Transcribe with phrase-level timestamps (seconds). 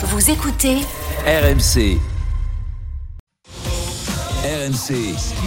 [0.00, 0.76] Vous écoutez
[1.26, 1.98] RMC.
[4.44, 4.92] RMC,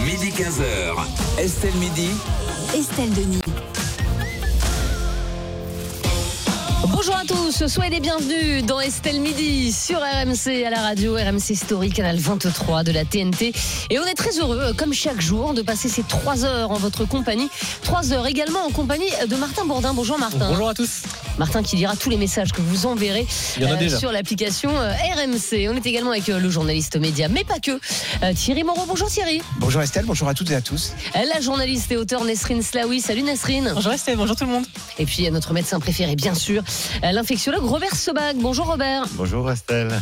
[0.04, 1.38] midi 15h.
[1.38, 2.10] Estelle Midi.
[2.74, 3.40] Estelle Denis.
[6.88, 11.56] Bonjour à tous, soyez les bienvenus dans Estelle Midi sur RMC à la radio, RMC
[11.56, 13.54] Story, canal 23 de la TNT.
[13.88, 17.06] Et on est très heureux, comme chaque jour, de passer ces trois heures en votre
[17.06, 17.48] compagnie.
[17.82, 19.94] Trois heures également en compagnie de Martin Bourdin.
[19.94, 20.50] Bonjour Martin.
[20.50, 21.02] Bonjour à tous.
[21.38, 23.26] Martin qui lira tous les messages que vous enverrez
[23.58, 25.68] en euh, sur l'application euh, RMC.
[25.70, 28.84] On est également avec euh, le journaliste média, mais pas que, euh, Thierry Moreau.
[28.86, 29.40] Bonjour Thierry.
[29.58, 30.92] Bonjour Estelle, bonjour à toutes et à tous.
[31.16, 33.00] Euh, La journaliste et auteur Nesrine Slaoui.
[33.00, 33.72] Salut Nesrine.
[33.74, 34.64] Bonjour Estelle, bonjour tout le monde.
[34.98, 36.62] Et puis euh, notre médecin préféré, bien sûr,
[37.02, 38.36] euh, l'infectiologue Robert Sebag.
[38.36, 39.04] Bonjour Robert.
[39.12, 40.00] Bonjour Estelle.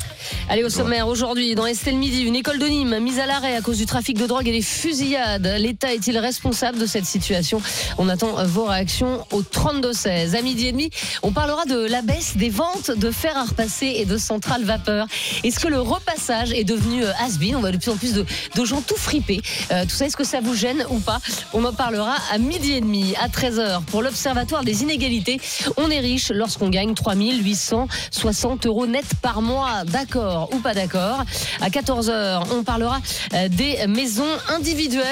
[0.48, 3.60] Allez, au sommaire, aujourd'hui, dans Estelle Midi, une école de Nîmes mise à l'arrêt à
[3.60, 5.46] cause du trafic de drogue et des fusillades.
[5.58, 7.62] L'État est-il responsable de cette situation?
[7.98, 10.34] On attend vos réactions au 32-16.
[10.36, 10.90] À midi et demi,
[11.22, 15.06] on parlera de la baisse des ventes de fer à repasser et de centrales vapeur.
[15.44, 17.56] Est-ce que le repassage est devenu euh, has-been?
[17.56, 18.24] On voit de plus en plus de,
[18.64, 19.40] gens tout fripés.
[19.70, 21.18] Euh, tout ça, est-ce que ça vous gêne ou pas?
[21.52, 25.40] On en parlera à midi et demi, à 13h, pour l'Observatoire des inégalités.
[25.76, 29.84] On est riche lorsqu'on gagne 3860 euros net par mois.
[29.84, 31.24] D'accord ou pas d'accord?
[31.60, 32.98] À 14h, on parlera
[33.34, 35.08] euh, des maisons individuelles.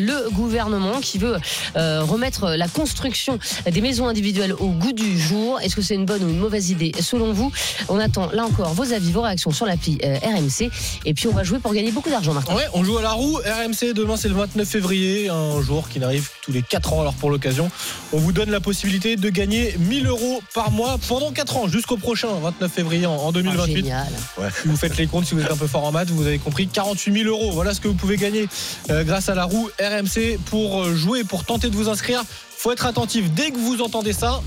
[0.00, 1.36] Le gouvernement qui veut
[1.74, 3.38] remettre la construction
[3.70, 5.29] des maisons individuelles au goût du jour.
[5.62, 7.50] Est-ce que c'est une bonne ou une mauvaise idée selon vous
[7.88, 10.70] On attend là encore vos avis, vos réactions sur l'appli euh, RMC.
[11.04, 12.54] Et puis on va jouer pour gagner beaucoup d'argent, Martin.
[12.54, 13.36] Ouais, on joue à la roue.
[13.36, 17.00] RMC, demain c'est le 29 février, un jour qui n'arrive tous les 4 ans.
[17.00, 17.70] Alors pour l'occasion,
[18.12, 21.96] on vous donne la possibilité de gagner 1000 euros par mois pendant 4 ans, jusqu'au
[21.96, 23.76] prochain 29 février en, en Ah, 2028.
[23.76, 24.06] génial.
[24.62, 26.38] Si vous faites les comptes, si vous êtes un peu fort en maths, vous avez
[26.38, 27.50] compris 48 000 euros.
[27.52, 28.48] Voilà ce que vous pouvez gagner
[28.90, 32.22] euh, grâce à la roue RMC pour jouer, pour tenter de vous inscrire.
[32.56, 34.42] Faut être attentif dès que vous entendez ça.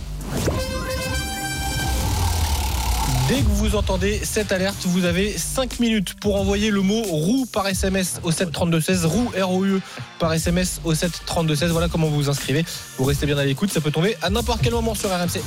[3.28, 7.46] Dès que vous entendez cette alerte, vous avez 5 minutes pour envoyer le mot roue
[7.46, 9.80] par SMS au 73216, roue R-O-U
[10.20, 11.72] par SMS au 73216.
[11.72, 12.66] Voilà comment vous vous inscrivez.
[12.98, 15.42] Vous restez bien à l'écoute, ça peut tomber à n'importe quel moment sur RMC.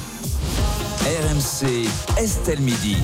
[1.04, 1.86] RMC,
[2.18, 2.96] Estelle Midi.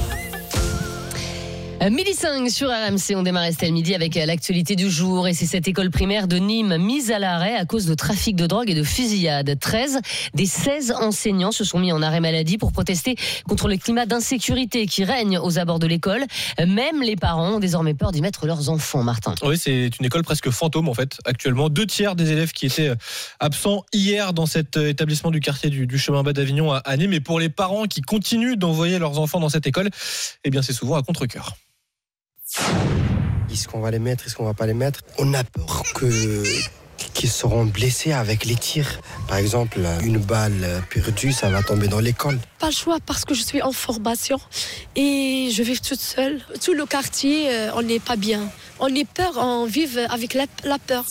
[1.82, 5.34] Euh, Midi 5 sur RMC, on démarre Estelle Midi avec euh, l'actualité du jour et
[5.34, 8.70] c'est cette école primaire de Nîmes mise à l'arrêt à cause de trafic de drogue
[8.70, 9.58] et de fusillades.
[9.58, 9.98] 13
[10.32, 13.16] des 16 enseignants se sont mis en arrêt maladie pour protester
[13.48, 16.24] contre le climat d'insécurité qui règne aux abords de l'école.
[16.60, 19.34] Même les parents ont désormais peur d'y mettre leurs enfants, Martin.
[19.42, 21.18] Oui, c'est une école presque fantôme en fait.
[21.24, 22.96] Actuellement, deux tiers des élèves qui étaient euh,
[23.40, 27.14] absents hier dans cet établissement du quartier du, chemin bas d'Avignon à, à Nîmes.
[27.14, 29.90] Et pour les parents qui continuent d'envoyer leurs enfants dans cette école,
[30.44, 31.56] eh bien c'est souvent à contre-cœur.
[33.50, 35.00] Est-ce qu'on va les mettre, est-ce qu'on va pas les mettre?
[35.18, 36.42] On a peur que
[37.14, 39.00] qu'ils seront blessés avec les tirs.
[39.28, 42.38] Par exemple, une balle perdue, ça va tomber dans l'école.
[42.58, 44.38] Pas le choix parce que je suis en formation
[44.96, 46.40] et je vis toute seule.
[46.64, 48.48] Tout le quartier, euh, on n'est pas bien.
[48.78, 51.04] On est peur, on vit avec la peur.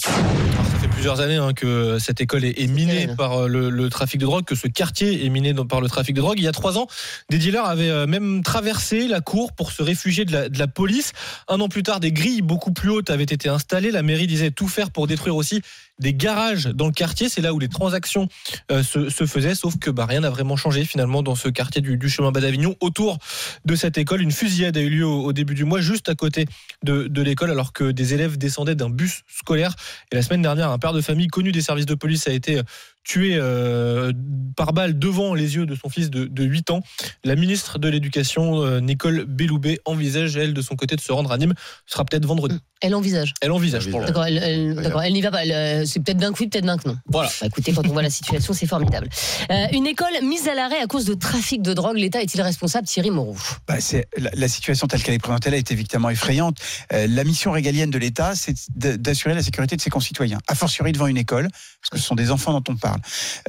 [1.02, 4.26] Plusieurs années hein, que cette école est, est minée par euh, le, le trafic de
[4.28, 6.38] drogue, que ce quartier est miné par le trafic de drogue.
[6.38, 6.86] Il y a trois ans,
[7.32, 10.68] des dealers avaient euh, même traversé la cour pour se réfugier de la, de la
[10.68, 11.14] police.
[11.48, 13.90] Un an plus tard, des grilles beaucoup plus hautes avaient été installées.
[13.90, 15.64] La mairie disait tout faire pour détruire aussi
[16.02, 17.30] des garages dans le quartier.
[17.30, 18.28] C'est là où les transactions
[18.72, 22.10] euh, se, faisaient, sauf que bah, rien n'a vraiment changé finalement dans ce quartier du,
[22.10, 22.76] chemin bas d'Avignon.
[22.82, 23.20] Autour
[23.66, 26.16] de cette école, une fusillade a eu lieu au, au début du mois, juste à
[26.16, 26.46] côté
[26.84, 29.76] de, de l'école, alors que des élèves descendaient d'un bus scolaire.
[30.12, 32.58] Et la semaine dernière, un père de famille connu des services de police a été
[32.58, 32.64] euh,
[33.04, 34.12] tué euh,
[34.56, 36.82] par balle devant les yeux de son fils de, de 8 ans.
[37.24, 41.32] La ministre de l'Éducation, euh, Nicole Belloubet, envisage, elle, de son côté, de se rendre
[41.32, 41.54] à Nîmes.
[41.86, 42.60] Ce sera peut-être vendredi.
[42.82, 43.34] Elle envisage.
[43.42, 45.44] Elle envisage pour le D'accord, elle, elle- d'accord, elle n'y va pas.
[45.44, 46.98] Elle, euh, C'est peut-être que oui, peut-être bien que non.
[47.08, 47.30] Voilà.
[47.40, 49.08] Bah, écoutez, quand on voit la situation, c'est formidable.
[49.52, 51.98] Euh, une école mise à l'arrêt à cause de trafic de drogue.
[51.98, 53.36] L'État est-il responsable Thierry Moreau?
[53.68, 56.58] Bah, c'est la, la situation telle qu'elle est présentée là est évidemment effrayante.
[56.94, 60.92] Euh, la mission régalienne de l'État, c'est d'assurer la sécurité de ses concitoyens, a fortiori
[60.92, 62.91] devant une école, parce que ce sont des enfants dont on parle.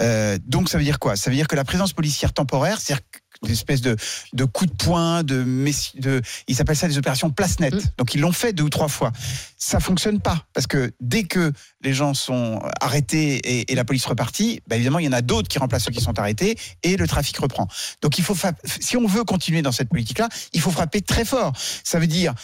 [0.01, 1.17] Euh, donc ça veut dire quoi?
[1.17, 3.97] Ça veut dire que la présence policière temporaire, c'est-à-dire que des espèces de,
[4.35, 5.45] de coups de poing, de,
[5.97, 7.75] de ils appellent ça des opérations place nette.
[7.75, 7.83] Mm.
[7.99, 9.11] Donc ils l'ont fait deux ou trois fois.
[9.59, 11.53] Ça fonctionne pas parce que dès que
[11.83, 15.23] les gens sont arrêtés et, et la police repartit, bah évidemment il y en a
[15.23, 17.67] d'autres qui remplacent ceux qui sont arrêtés et le trafic reprend.
[18.01, 21.25] Donc il faut fa- si on veut continuer dans cette politique-là, il faut frapper très
[21.25, 21.53] fort.
[21.83, 22.35] Ça veut dire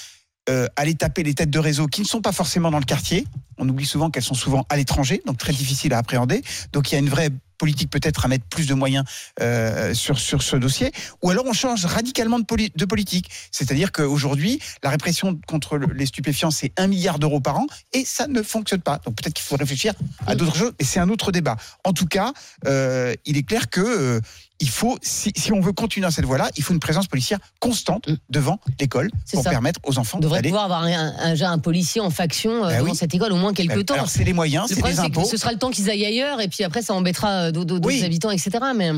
[0.48, 3.26] euh, aller taper les têtes de réseau qui ne sont pas forcément dans le quartier.
[3.58, 6.42] On oublie souvent qu'elles sont souvent à l'étranger, donc très difficile à appréhender.
[6.72, 9.04] Donc il y a une vraie politique peut-être à mettre plus de moyens
[9.40, 10.92] euh, sur, sur ce dossier,
[11.22, 13.28] ou alors on change radicalement de, poli- de politique.
[13.50, 18.04] C'est-à-dire qu'aujourd'hui, la répression contre le- les stupéfiants, c'est un milliard d'euros par an, et
[18.04, 19.00] ça ne fonctionne pas.
[19.04, 19.92] Donc peut-être qu'il faut réfléchir
[20.28, 21.56] à d'autres choses, et c'est un autre débat.
[21.82, 22.32] En tout cas,
[22.68, 24.20] euh, il est clair que
[24.60, 27.38] il faut, si, si on veut continuer dans cette voie-là, il faut une présence policière
[27.60, 28.16] constante Mm.
[28.30, 29.50] devant l'école pour ça.
[29.50, 30.48] permettre aux enfants d'aller.
[30.48, 32.94] pouvoir avoir un, un, déjà un policier en faction euh, Bah dans oui.
[32.96, 33.94] cette école au moins quelques temps.
[33.94, 35.24] Alors c'est les moyens, Le c'est que impôts.
[35.24, 37.86] ce sera le temps qu'ils aillent ailleurs et puis après ça embêtera euh, d'autres d'autres
[37.86, 38.02] Oui.
[38.04, 38.50] habitants, etc.
[38.74, 38.90] Mais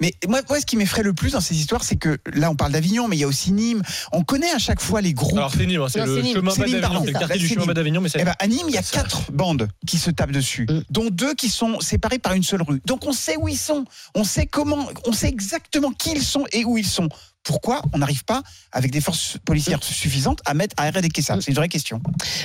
[0.00, 2.56] Mais moi, moi, ce qui m'effraie le plus dans ces histoires, c'est que là, on
[2.56, 3.82] parle d'Avignon, mais il y a aussi Nîmes.
[4.12, 5.36] On connaît à chaque fois les groupes.
[5.36, 6.36] Alors c'est Nîmes, hein, c'est le c'est Nîmes.
[6.36, 8.20] chemin C'est bas Nîmes, d'Avignon, c'est le Là, quartier du c'est chemin d'Avignon, mais c'est
[8.20, 10.80] Eh ben, à Nîmes, il y a quatre bandes qui se tapent dessus, Mm.
[10.90, 12.80] dont deux qui sont séparées par une seule rue.
[12.86, 13.84] Donc on sait où ils sont,
[14.14, 17.08] on sait comment, on sait exactement qui ils sont et où ils sont.
[17.48, 18.42] Pourquoi on n'arrive pas,
[18.72, 21.98] avec des forces policières suffisantes, à mettre à éradiquer ça C'est une vraie question.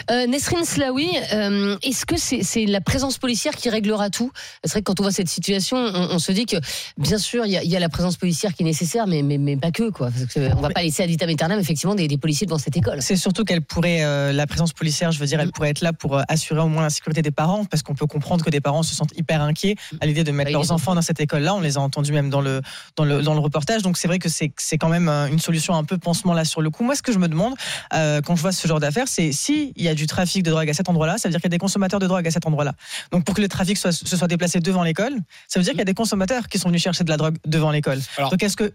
[0.09, 4.31] Euh, Nesrine Slaoui, euh, est-ce que c'est la présence policière qui réglera tout?
[4.63, 6.55] C'est vrai que quand on voit cette situation, on, on se dit que
[6.97, 9.23] bien sûr il y, a- il y a la présence policière qui est nécessaire, mais,
[9.23, 10.09] mais, mais pas que quoi.
[10.09, 12.77] Parce que on va pas laisser à vitam aeternam effectivement des, des policiers devant cette
[12.77, 13.01] école.
[13.01, 15.91] C'est surtout qu'elle pourrait, euh, la présence policière, je veux dire, elle pourrait être là
[15.91, 18.61] pour euh, assurer au moins la sécurité des parents, parce qu'on peut comprendre que des
[18.61, 21.55] parents se sentent hyper inquiets à l'idée de mettre Oui, leurs enfants dans cette école-là.
[21.55, 22.61] On les a entendus même dans le,
[22.95, 23.81] dans le, dans le reportage.
[23.81, 26.45] Donc c'est vrai que c'est c'est quand même euh, une solution un peu pansement là
[26.45, 26.83] sur le coup.
[26.83, 27.53] Moi, ce que je me demande
[27.93, 30.51] euh, quand je vois ce genre d'affaires, c'est si il y a du trafic de
[30.51, 32.31] drogue à cet endroit-là, ça veut dire qu'il y a des consommateurs de drogue à
[32.31, 32.73] cet endroit-là.
[33.11, 35.13] Donc pour que le trafic soit, se soit déplacé devant l'école,
[35.47, 37.37] ça veut dire qu'il y a des consommateurs qui sont venus chercher de la drogue
[37.45, 37.99] devant l'école.
[38.29, 38.73] Donc est-ce que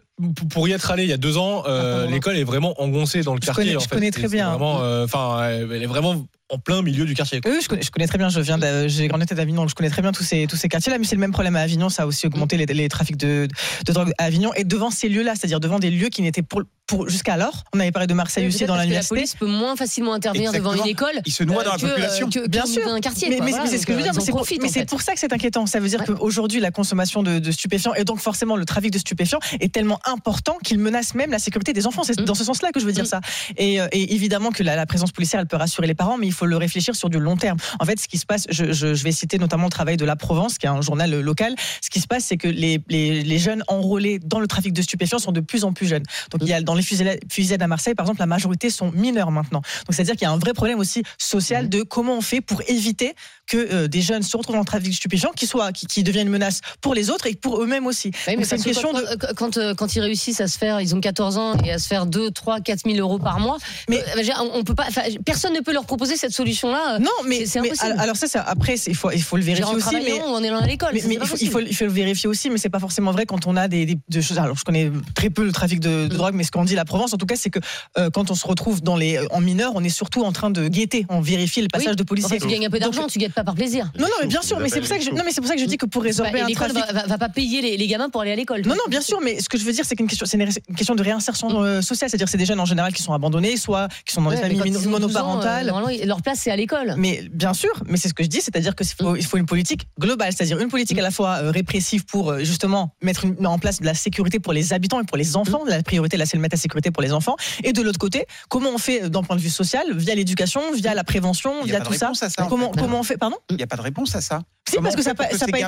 [0.50, 3.34] Pour- y être allé il y a deux ans, euh, l'école est vraiment engoncée dans
[3.34, 3.64] le Je quartier.
[3.64, 3.94] connais- en je fait.
[3.94, 4.50] connais très bien.
[4.50, 7.40] Vraiment, enfin, elle est vraiment en plein milieu du quartier.
[7.40, 7.50] quoi.
[7.50, 8.28] Oui, je connais, je connais très bien.
[8.28, 8.58] Je viens,
[8.88, 10.98] j'ai grandi à Avignon, donc je connais très bien tous ces tous ces quartiers-là.
[10.98, 11.88] Mais c'est le même problème à Avignon.
[11.88, 13.48] Ça a aussi augmenté les, les trafics de,
[13.86, 16.62] de drogue à Avignon et devant ces lieux-là, c'est-à-dire devant des lieux qui n'étaient pour,
[16.86, 17.64] pour jusqu'alors.
[17.74, 19.14] On avait parlé de Marseille aussi dans la l'université.
[19.14, 21.20] police peut moins facilement intervenir devant une école.
[21.26, 22.28] Ils se noient dans la que, euh, population.
[22.30, 22.88] que- que Bien dans sûr.
[22.88, 23.28] un quartier.
[23.28, 23.44] Mais, quoi.
[23.44, 24.12] mais- Voilà, mais c'est ce que je veux dire.
[24.12, 25.66] euh, Mais c'est pour, ça que c'est inquiétant.
[25.66, 26.06] Ça veut dire Ouais.
[26.06, 29.98] qu'aujourd'hui, la consommation de, de stupéfiants et donc forcément le trafic de stupéfiants est tellement
[30.06, 32.04] important qu'il menace même la sécurité des enfants.
[32.04, 32.24] C'est Mm.
[32.24, 33.06] dans ce sens-là que je veux dire Mm.
[33.06, 33.20] ça.
[33.58, 36.26] Et, euh, et évidemment que la, la présence policière, elle peut rassurer les parents, mais
[36.26, 37.58] il faut le réfléchir sur du long terme.
[37.80, 40.04] En fait, ce qui se passe, je, je- je vais citer notamment le travail de
[40.04, 41.54] La Provence, qui est un journal euh, local.
[41.82, 44.82] Ce qui se passe, c'est que les, les, les jeunes enrôlés dans le trafic de
[44.82, 46.04] stupéfiants sont de plus en plus jeunes.
[46.30, 49.30] Donc, il y a dans les fusillades à Marseille, par exemple, la majorité sont mineurs
[49.30, 49.60] maintenant.
[49.60, 52.62] Donc, c'est-à-dire qu'il y a un vrai problème aussi social de comment on fait pour
[52.68, 53.14] éviter
[53.46, 56.02] que euh, des jeunes se retrouvent dans le trafic de stupéfiants, qui soient, qui, qui
[56.02, 58.10] deviennent une menace pour les autres et pour eux-mêmes aussi.
[58.26, 59.16] Oui, mais c'est une que question quand, de.
[59.16, 61.78] quand, quand, euh, quand ils réussissent à se faire, ils ont 14 ans et à
[61.78, 63.56] se faire 2, 3, 4 000 euros par mois,
[63.88, 64.86] Mais- mais on, on peut pas,
[65.24, 66.98] personne ne peut leur proposer cette solution-là.
[66.98, 67.58] Non, mais, c'est-
[67.98, 69.94] alors ça, après, il faut, il faut le vérifier en aussi.
[69.94, 70.90] Mais, en allant à l'école.
[70.94, 71.52] Mais, mais il, faut, il, possible.
[71.52, 73.86] faut, il faut le vérifier aussi, mais c'est pas forcément vrai quand on a des,
[73.86, 74.38] des- de choses.
[74.38, 76.18] Alors, je connais très peu le trafic de, de Mm.
[76.18, 77.58] drogue, mais ce qu'on dit la Provence, en tout cas, c'est que
[77.98, 80.68] euh, quand on se retrouve dans les, en mineur, on est surtout en train de
[80.68, 81.96] guetter, on vérifie le passage Oui.
[81.96, 82.38] de En policiers.
[82.38, 83.90] fait, tu gagnes un peu d'argent, tu gagnes pas par plaisir.
[83.98, 85.48] Non, non, mais bien sûr, mais c'est pour ça que je, non, mais c'est pour
[85.48, 86.74] ça que je dis que pour Bah, résorber un trafic.
[86.76, 88.62] va, va, va pas payer les, les gamins pour aller à l'école.
[88.66, 90.74] Non, non, bien sûr, mais ce que je veux dire, c'est qu'une question, c'est une
[90.76, 93.88] question de réinsertion euh, sociale, c'est-à-dire c'est des jeunes en général qui sont abandonnés, soit
[94.04, 95.72] qui sont dans des familles quand ils ont 12 ans, euh, monoparentales.
[96.18, 96.94] Leur place, c'est à l'école.
[96.98, 99.46] Mais bien sûr, mais c'est ce que je dis, c'est-à-dire qu'il faut, il faut une
[99.46, 103.46] politique globale, c'est-à-dire une politique à la fois euh, répressive pour euh, justement mettre une-
[103.46, 105.62] en place de la sécurité pour les habitants et pour les enfants.
[105.66, 107.36] La priorité, là, c'est de mettre la sécurité pour les enfants.
[107.64, 110.60] Et de l'autre côté, comment on fait euh, d'un point de vue social, via l'éducation,
[110.74, 112.06] via la prévention, Il n'y a via pas tout de ça.
[112.06, 112.44] réponse à ça.
[112.44, 112.80] en Comment, fait.
[112.80, 113.36] comment on fait Pardon?
[113.50, 114.40] Il n'y a pas de réponse à ça.
[114.68, 115.64] Si, Comment parce que ça n'a pas, ça été.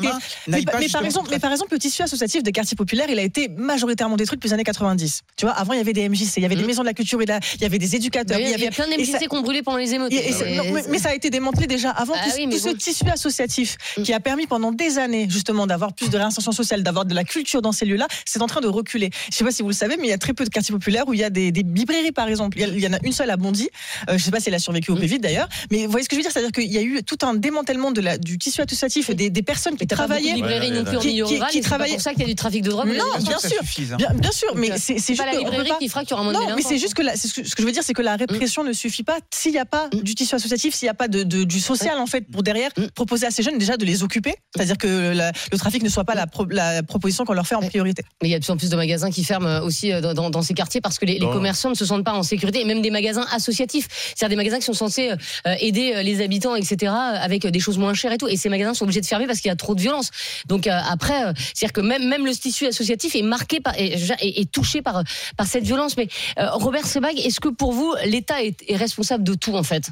[0.47, 3.19] Mais, pas par exemple, se mais par exemple, le tissu associatif des quartiers populaires, il
[3.19, 5.23] a été majoritairement détruit depuis les années 90.
[5.37, 6.67] Tu vois, avant, il y avait des MJC, il y avait des Mhm.
[6.67, 7.29] maisons de la culture, il
[7.61, 9.79] y avait des éducateurs, il y avait a plein de MJC qui ont brûlé pendant
[9.79, 10.13] les émeutes.
[10.13, 12.69] Et- non, mais, mais ça a été démantelé déjà avant Ah tout, oui, tout ce
[12.71, 14.03] tissu associatif Mm.
[14.03, 17.25] qui a permis pendant des années justement d'avoir plus de réinsertion sociale, d'avoir de la
[17.25, 19.11] culture dans ces lieux-là, c'est en train de reculer.
[19.31, 20.73] Je sais pas si vous le savez, mais il y a très peu de quartiers
[20.73, 22.59] populaires où il y a des, des librairies par exemple.
[22.59, 23.69] Il y, a- il y en a une seule à Bondy.
[24.09, 25.01] Euh, je sais pas si elle a survécu au Mm.
[25.01, 27.03] Covid d'ailleurs, mais vous voyez ce que je veux dire, c'est-à-dire qu'il y a eu
[27.03, 30.35] tout un démantèlement de la, du tissu associatif et des, des personnes qui travaillaient.
[30.35, 32.71] librairies non plus Qui- et C'est travaillaient- pour ça qu'il y a du trafic de
[32.71, 32.89] drogue.
[32.89, 33.59] Non, bien sûr.
[33.61, 33.97] suffise, hein.
[33.97, 36.23] Bien, bien sûr, mais Donc, c'est juste pas la librairie qui fera qu'il y aura
[36.25, 38.17] moins de non, mais c'est juste que ce que je veux dire, c'est que la
[38.17, 41.09] répression ne suffit pas s'il n'y a pas du tissu associatif, s'il n'y a pas
[41.09, 42.87] de, de- du social en fait pour derrière Mm.
[42.95, 46.05] proposer à ces jeunes déjà de les occuper, c'est-à-dire que la- le trafic ne soit
[46.05, 48.03] pas la, pro- la proposition qu'on leur fait en priorité.
[48.23, 50.01] Mais il y a de plus en plus de magasins qui ferment euh, aussi euh,
[50.01, 52.61] dans, dans- dans ces quartiers parce que les, commerçants ne se sentent pas en sécurité,
[52.61, 53.89] et même des magasins associatifs.
[54.17, 57.95] C'est-à-dire des magasins qui sont censés euh, aider les habitants, etc., avec des choses moins
[57.95, 58.29] chères et tout.
[58.29, 60.11] Et ces magasins sont obligés de fermer parce qu'il y a trop de violence.
[60.47, 61.21] Donc après,
[61.55, 65.03] c'est-à-dire que même, même le tissu associatif est marqué par, est, est- est touché par,
[65.37, 65.97] par cette violence.
[65.97, 69.91] Mais Robert Sebag, est-ce que pour vous, l'État est, est responsable de tout en fait?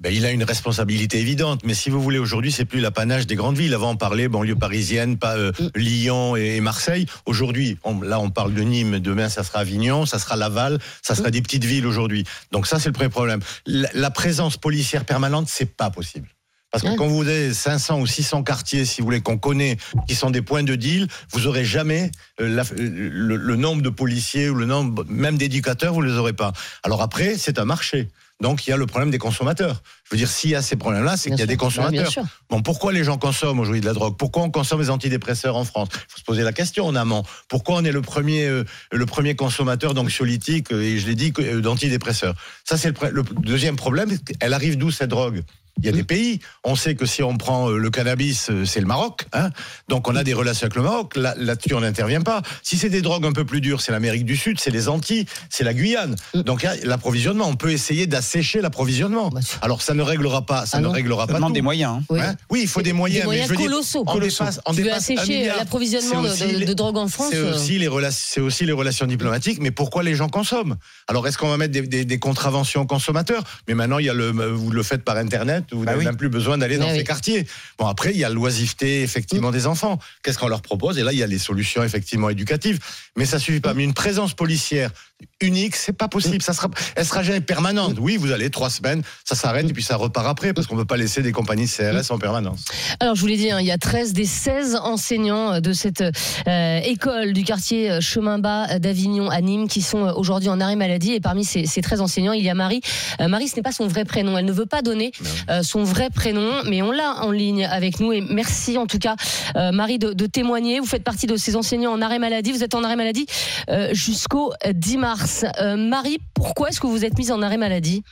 [0.00, 3.36] Ben, il a une responsabilité évidente, mais si vous voulez, aujourd'hui, c'est plus l'apanage des
[3.36, 3.72] grandes villes.
[3.74, 5.68] Avant, on parlait banlieue parisienne, pas euh, Mm.
[5.76, 7.06] Lyon et, et Marseille.
[7.26, 8.98] Aujourd'hui, là, on parle de Nîmes.
[8.98, 11.16] Demain, ça sera Avignon, ça sera Laval, ça Mm.
[11.16, 12.24] sera des petites villes aujourd'hui.
[12.50, 13.40] Donc ça, c'est le premier problème.
[13.66, 16.28] La, la présence policière permanente, c'est pas possible.
[16.72, 19.76] Parce que quand vous avez 500 ou 600 quartiers, si vous voulez, qu'on connaît,
[20.08, 22.10] qui sont des points de deal, vous aurez jamais
[22.40, 26.32] euh, la- le, le nombre de policiers ou le nombre même d'éducateurs, vous les aurez
[26.32, 26.52] pas.
[26.82, 28.08] Alors après, c'est un marché.
[28.44, 29.82] Donc il y a le problème des consommateurs.
[30.04, 31.48] Je veux dire, s'il y a ces problèmes-là, c'est qu'il y a sûr.
[31.48, 32.10] des consommateurs.
[32.10, 32.24] bien.
[32.50, 34.18] Bon, pourquoi les gens consomment aujourd'hui de la drogue?
[34.18, 35.88] Pourquoi on consomme les antidépresseurs en France?
[35.94, 37.22] Il faut se poser la question en amont.
[37.48, 41.32] Pourquoi on est le premier, euh, le premier consommateur d'anxiolytiques euh, et je l'ai dit
[41.38, 42.34] euh, d'antidépresseurs?
[42.64, 44.10] Ça, c'est le, le deuxième problème.
[44.40, 45.42] Elle arrive d'où cette drogue?
[45.78, 46.40] Il y a des pays.
[46.62, 49.26] On sait que si on prend euh, le cannabis, euh, c'est le Maroc.
[49.32, 49.50] Hein
[49.88, 51.16] Donc on a des relations avec le Maroc.
[51.16, 52.42] Là- Là-dessus, on n'intervient pas.
[52.62, 55.26] Si c'est des drogues un peu plus dures, c'est l'Amérique du Sud, c'est les Antilles,
[55.50, 56.14] c'est la Guyane.
[56.34, 59.30] Donc là, l'approvisionnement, on peut essayer d'assécher l'approvisionnement.
[59.30, 61.54] Bah, Alors ça ne réglera pas, ça Ah ne réglera pas demande tout.
[61.54, 61.96] des moyens.
[61.98, 62.02] hein.
[62.08, 62.20] Oui.
[62.20, 63.24] Hein oui, il faut des moyens.
[63.24, 64.04] Des mais je veux dire, colossaux.
[64.06, 67.78] on dépasse, on Tu veux dépasse assécher l'approvisionnement de, drogue en France C'est euh, aussi,
[67.78, 70.76] les rela- c'est aussi les relations diplomatiques, mais pourquoi les gens consomment?
[71.08, 73.42] Alors, est-ce qu'on va mettre des, des- des contraventions aux consommateurs?
[73.68, 76.04] Mais maintenant, il y a le, vous le faites par Internet, vous Bah n'avez oui.
[76.04, 77.04] même plus besoin d'aller dans ces oui.
[77.04, 77.46] quartiers.
[77.78, 79.98] Bon, après, il y a l'oisiveté, effectivement, des enfants.
[80.22, 80.98] Qu'est-ce qu'on leur propose?
[80.98, 82.78] Et là, il y a les solutions, effectivement, éducatives.
[83.16, 83.74] Mais ça suffit pas.
[83.74, 84.90] Mais une présence policière
[85.40, 86.42] unique, c'est pas possible.
[86.42, 87.96] Ça sera, elle sera jamais permanente.
[88.00, 90.84] Oui, vous allez trois semaines, ça s'arrête et puis ça repart après, parce qu'on peut
[90.84, 92.64] pas laisser des compagnies CRS en permanence.
[93.00, 96.02] Alors, je vous l'ai dit, hein, il y a 13 des 16 enseignants de cette
[96.02, 100.60] euh, école du quartier euh, Chemin Bas d'Avignon à Nîmes qui sont euh, aujourd'hui en
[100.60, 101.12] arrêt maladie.
[101.12, 102.80] Et parmi ces, ces 13 enseignants, il y a Marie.
[103.20, 104.36] Euh, Marie, ce n'est pas son vrai prénom.
[104.38, 105.12] Elle ne veut pas donner
[105.50, 108.12] euh, son vrai prénom, mais on l'a en ligne avec nous.
[108.12, 109.16] Et merci en tout cas,
[109.56, 110.80] euh, Marie, de, de témoigner.
[110.80, 112.52] Vous faites partie de ces enseignants en arrêt maladie.
[112.52, 113.26] Vous êtes en arrêt maladie
[113.70, 115.13] euh, jusqu'au 10 mars.
[115.60, 118.02] Euh, Marie, pourquoi est-ce que vous êtes mise en arrêt maladie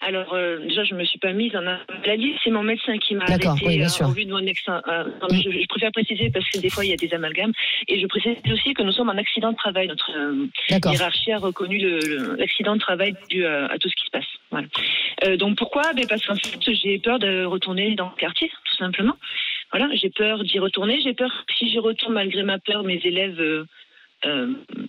[0.00, 2.34] Alors euh, déjà, je me suis pas mise en arrêt maladie.
[2.42, 4.06] C'est mon médecin qui m'a D'accord, arrêté oui, bien euh, sûr.
[4.08, 4.60] au vu de mon ex.
[4.68, 7.52] euh, mais je, je préfère préciser parce que des fois il y a des amalgames.
[7.88, 9.88] Et je précise aussi que nous sommes en accident de travail.
[9.88, 10.10] Notre
[10.70, 11.78] hiérarchie a reconnu
[12.36, 14.30] l'accident de travail dû à, à tout ce qui se passe.
[14.50, 15.36] Voilà.
[15.36, 15.92] Donc pourquoi?
[15.94, 19.16] Ben Parce qu'en fait, j'ai peur de retourner dans le quartier, tout simplement.
[19.72, 21.00] Voilà, j'ai peur d'y retourner.
[21.02, 23.38] J'ai peur que si j'y retourne malgré ma peur, mes élèves.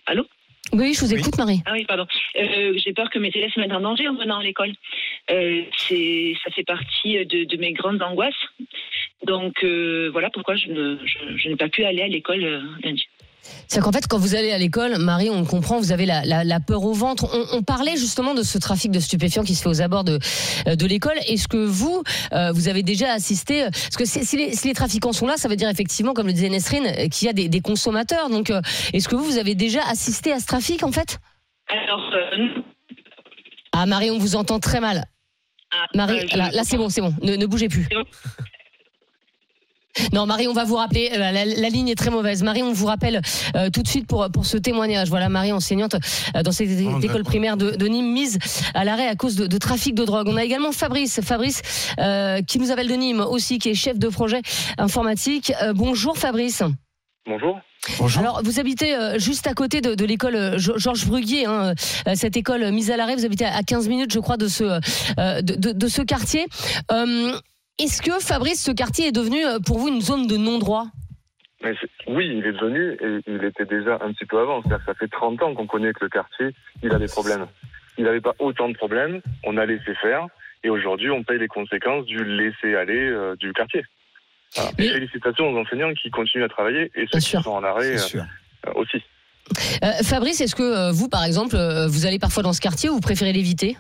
[0.06, 0.26] Allô
[0.74, 1.20] Oui, je vous Oui.
[1.20, 1.62] écoute, Marie.
[1.66, 2.06] ah oui, pardon.
[2.38, 4.72] Euh, j'ai peur que mes élèves se mettent en danger en venant à l'école.
[5.32, 8.34] Euh, c'est, ça fait partie de, de mes grandes angoisses.
[9.26, 12.62] Donc euh, voilà pourquoi je, ne, je, je n'ai pas pu aller à l'école euh,
[12.84, 13.08] lundi.
[13.68, 16.24] C'est qu'en fait, quand vous allez à l'école, Marie, on le comprend, vous avez la,
[16.26, 17.28] la- la peur au ventre.
[17.34, 20.20] On, on parlait justement de ce trafic de stupéfiants qui se fait aux abords de,
[20.68, 21.18] euh, de l'école.
[21.28, 22.04] Est-ce que vous,
[22.34, 25.36] euh, vous avez déjà assisté euh, Parce que si, les, si les trafiquants sont là,
[25.38, 28.30] ça veut dire effectivement, comme le disait Nesrine, euh, qu'il y a des, des consommateurs.
[28.30, 28.62] Donc, euh,
[28.94, 31.20] est-ce que vous, vous avez déjà assisté à ce trafic, en fait?
[31.68, 32.62] Alors, euh,
[33.72, 35.06] Ah, Marie, on vous entend très mal.
[35.72, 37.14] ah, Marie, là, c'est bon, c'est bon.
[37.22, 37.88] Ne, ne bougez plus.
[40.14, 41.10] Non, Marie, on va vous rappeler.
[41.14, 42.44] euh, La, la- la ligne est très mauvaise.
[42.44, 43.22] Marie, on vous rappelle
[43.56, 45.10] euh, tout de suite pour, pour ce témoignage.
[45.10, 45.96] Voilà, Marie, enseignante
[46.36, 48.38] euh, dans cette Oh, école primaire de, de Nîmes, mise
[48.74, 50.28] à l'arrêt à cause de, de trafic de drogue.
[50.30, 51.62] On a également Fabrice, Fabrice
[52.00, 54.42] euh, qui nous appelle de Nîmes aussi, qui est chef de projet
[54.78, 55.54] informatique.
[55.62, 56.64] Euh, bonjour, Fabrice.
[57.28, 57.60] Bonjour.
[57.98, 58.20] Bonjour.
[58.22, 61.74] Alors, vous habitez euh, juste à côté de, de l'école Georges Bruguier, hein,
[62.08, 63.16] euh, cette école mise à l'arrêt.
[63.16, 64.64] Vous habitez à 15 minutes, je crois, de ce,
[65.20, 66.46] euh, de, de- de ce quartier.
[66.92, 67.34] Euh,
[67.80, 70.88] Est-ce que, Fabrice, ce quartier est devenu euh, pour vous une zone de non-droit?
[71.64, 71.74] Mais
[72.08, 74.62] oui, il est devenu, et il était déjà un petit peu avant.
[74.62, 76.48] C'est-à-dire que ça fait 30 ans qu'on connaît que le quartier,
[76.84, 77.48] il a des problèmes.
[77.98, 80.26] Il n'avait pas autant de problèmes, on a laissé faire,
[80.64, 83.84] et aujourd'hui, on paye les conséquences du laisser-aller euh, du quartier.
[84.56, 84.72] Voilà.
[84.78, 87.44] Mais- Et félicitations aux enseignants qui continuent à travailler, et ceux Bien qui sûr.
[87.44, 88.22] sont en arrêt euh,
[88.68, 89.04] euh, aussi.
[89.84, 92.90] Euh, Fabrice, est-ce que euh, vous, par exemple, euh, vous allez parfois dans ce quartier
[92.90, 93.78] ou vous préférez l'éviter?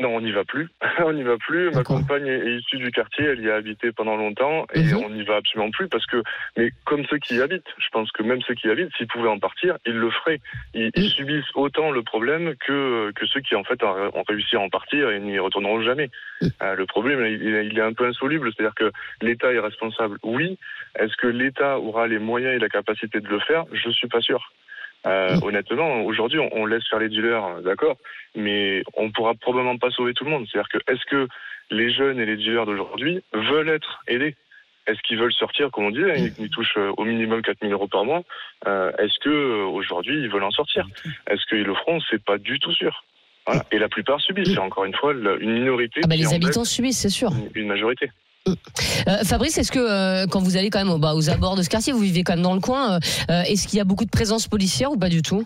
[0.00, 0.68] Non, on n'y va plus.
[0.98, 1.70] on n'y va plus.
[1.70, 4.96] Ma compagne est issue du quartier, elle y a habité pendant longtemps et Mhm.
[5.04, 6.20] on n'y va absolument plus parce que,
[6.56, 9.06] mais comme ceux qui y habitent, je pense que même ceux qui y habitent, s'ils
[9.06, 10.40] pouvaient en partir, ils le feraient.
[10.74, 14.60] Ils, ils subissent autant le problème que, que ceux qui en fait ont réussi à
[14.60, 16.10] en partir et n'y retourneront jamais.
[16.62, 18.90] Euh, le problème, il, est- il est un peu insoluble, c'est-à-dire que
[19.22, 20.18] l'État est responsable.
[20.24, 20.58] Oui.
[20.98, 23.64] Est-ce que l'État aura les moyens et la capacité de le faire?
[23.72, 24.52] Je suis pas sûr.
[25.06, 27.96] Euh, honnêtement, aujourd'hui, on, on laisse faire les dealers, d'accord,
[28.34, 30.46] mais on pourra probablement pas sauver tout le monde.
[30.50, 31.28] C'est-à-dire que est-ce que
[31.70, 34.34] les jeunes et les dealers d'aujourd'hui veulent être aidés?
[34.86, 37.72] Est-ce qu'ils veulent sortir, comme on dit, ils, ils touchent euh, au minimum 4 000
[37.72, 38.22] euros par mois
[38.66, 40.86] Euh, Est-ce que euh, aujourd'hui ils veulent en sortir?
[41.26, 42.00] Est-ce qu'ils le feront?
[42.10, 43.02] C'est pas du tout sûr.
[43.46, 43.64] Voilà.
[43.72, 44.52] Et la plupart subissent.
[44.52, 47.30] C'est encore une fois une minorité ah bah, Les habitants subissent, c'est sûr.
[47.54, 48.10] une majorité.
[48.48, 51.62] Euh, Fabrice, est-ce que euh, quand vous allez quand même au- bah, aux abords de
[51.62, 52.96] ce quartier, vous vivez quand même dans le coin,
[53.30, 55.44] euh, est-ce qu'il y a beaucoup de présence policière ou pas du tout?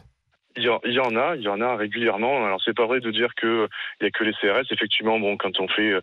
[0.57, 2.45] Il y, en, a, il y en a régulièrement.
[2.45, 3.69] Alors c'est pas vrai de dire que
[4.01, 4.67] il y a que les CRS.
[4.73, 6.01] Effectivement, bon, quand on fait, euh,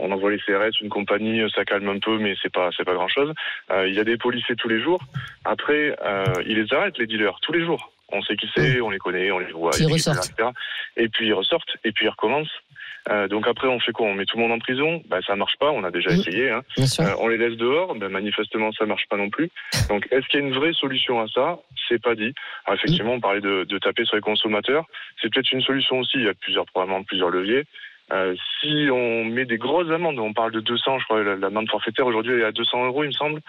[0.00, 2.94] on envoie les CRS, une compagnie, ça calme un peu, mais c'est pas, c'est pas
[2.94, 3.34] grand chose.
[3.86, 5.02] il y a des policiers tous les jours.
[5.44, 7.92] Après, euh, ils les arrêtent les dealers tous les jours.
[8.10, 9.90] On sait qui c'est, on les connaît, on les voit, ils
[10.30, 10.48] etc.
[10.96, 12.48] Et puis ils ressortent, et puis ils recommencent.
[13.10, 14.06] Euh, donc après, on fait quoi?
[14.06, 15.02] On met tout le monde en prison?
[15.08, 16.50] Bah, Ça marche pas, on a déjà essayé.
[16.50, 16.62] Hein.
[16.78, 19.50] Euh, on les laisse dehors, bah, manifestement, ça marche pas non plus.
[19.88, 21.58] Donc est-ce qu'il y a une vraie solution à ça?
[21.88, 22.32] C'est pas dit.
[22.66, 24.84] Alors, effectivement, on parlait de, de taper sur les consommateurs.
[25.20, 26.18] C'est peut-être une solution aussi.
[26.18, 27.64] Il y a plusieurs, probablement plusieurs leviers.
[28.12, 31.68] Euh, si on met des grosses amendes, on parle de 200, je crois, la- l'amende
[31.70, 33.40] forfaitaire aujourd'hui est à 200 euros, il me semble.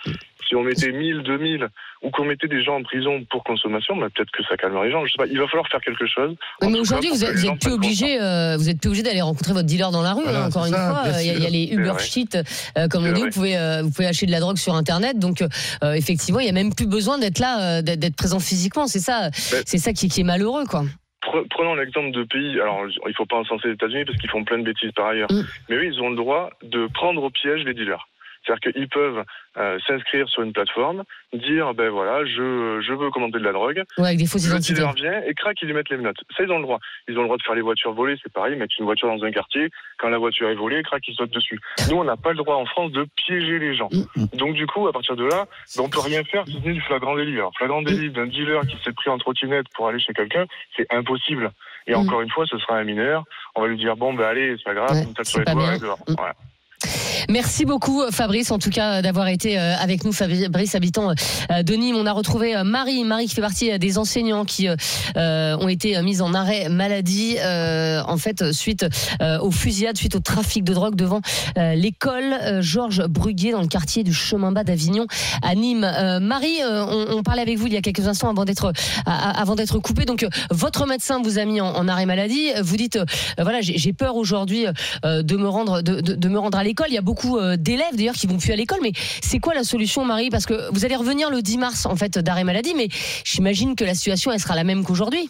[0.48, 1.68] Si on mettait 1000, 2000,
[2.04, 4.92] ou qu'on mettait des gens en prison pour consommation, bah, peut-être que ça calmerait les
[4.92, 5.06] gens.
[5.06, 6.36] Je sais pas, il va falloir faire quelque chose.
[6.62, 8.90] Oui, mais aujourd'hui, vous pour êtes, que les vous plus obligé, euh, vous êtes plus
[8.90, 10.24] obligé d'aller rencontrer votre dealer dans la rue.
[10.24, 11.94] Voilà, hein, encore une ça, fois, bien il y, a- il y a les Uber.
[12.00, 12.38] Sheet,
[12.78, 13.22] euh, comme on dit.
[13.22, 15.18] Vous pouvez, euh, vous pouvez acheter de la drogue sur Internet.
[15.20, 15.42] Donc,
[15.84, 18.88] euh, effectivement, il y a même plus besoin d'être là, euh, d'être d'être présent physiquement.
[18.88, 20.84] C'est ça, c'est ça qui, qui est malheureux, quoi.
[21.32, 24.44] Pre- Prenons l'exemple de pays, alors il faut pas encenser les États-Unis parce qu'ils font
[24.44, 25.44] plein de bêtises par ailleurs, Mm.
[25.70, 28.08] mais eux ils ont le droit de prendre au piège les dealers.
[28.46, 29.24] C'est-à-dire qu'ils peuvent
[29.58, 33.84] euh, s'inscrire sur une plateforme, dire ben voilà, je, je veux commander de la drogue,
[33.98, 34.82] Ouais, avec des fausses identités.
[34.96, 36.18] vient et crac, ils lui mettent les menottes.
[36.36, 36.80] Ça, ils ont le droit.
[37.08, 39.24] Ils ont le droit de faire les voitures volées, c'est pareil, mettre une voiture dans
[39.24, 39.70] un quartier,
[40.00, 41.60] quand la voiture est volée, crac, ils sautent dessus.
[41.90, 43.90] Nous, on n'a pas le droit en France de piéger les gens.
[44.34, 45.46] Donc, du coup, à partir de là,
[45.78, 47.36] ben, on peut rien faire si ce n'est du flagrant délit.
[47.36, 50.46] Alors, flagrant délit d'un dealer qui s'est pris en trottinette pour aller chez quelqu'un,
[50.76, 51.52] c'est impossible.
[51.88, 51.98] Et Mm.
[51.98, 53.24] encore une fois, ce sera un mineur.
[53.56, 55.46] On va lui dire, bon, ben allez, c'est pas grave, Ouais, on tape sur les
[55.52, 56.00] doigts et dehors.
[56.08, 56.14] Mm.
[56.18, 56.36] Voilà.
[57.30, 61.12] Merci beaucoup Fabrice, en tout cas d'avoir été euh, avec nous, Fabrice habitant
[61.52, 61.96] euh, de Nîmes.
[61.96, 64.76] On a retrouvé euh, Marie, Marie qui fait partie euh, des enseignants qui euh,
[65.18, 68.86] euh, ont été euh, mis en arrêt maladie, euh, en fait suite
[69.22, 71.22] euh, aux fusillades, suite au trafic de drogue devant
[71.58, 75.06] euh, l'école euh, Georges Bruguier dans le quartier du Chemin Bas d'Avignon
[75.44, 75.84] à Nîmes.
[75.84, 78.74] Euh, Marie, euh, on, parlait avec vous il y a quelques instants avant d'être
[79.06, 80.06] avant d'être coupé.
[80.06, 82.50] Donc euh, votre médecin vous a mis en, arrêt maladie.
[82.62, 83.06] Vous dites euh,
[83.40, 84.66] voilà j'ai peur aujourd'hui
[85.06, 86.71] euh, de me rendre de- de me rendre à l'école.
[86.88, 88.80] Il y a beaucoup euh, d'élèves d'ailleurs qui vont plus à l'école.
[88.82, 90.30] Mais c'est quoi la solution, Marie?
[90.30, 92.88] Parce que vous allez revenir le 10 mars en fait d'arrêt maladie, mais
[93.24, 95.30] j'imagine que la situation elle sera la même qu'aujourd'hui.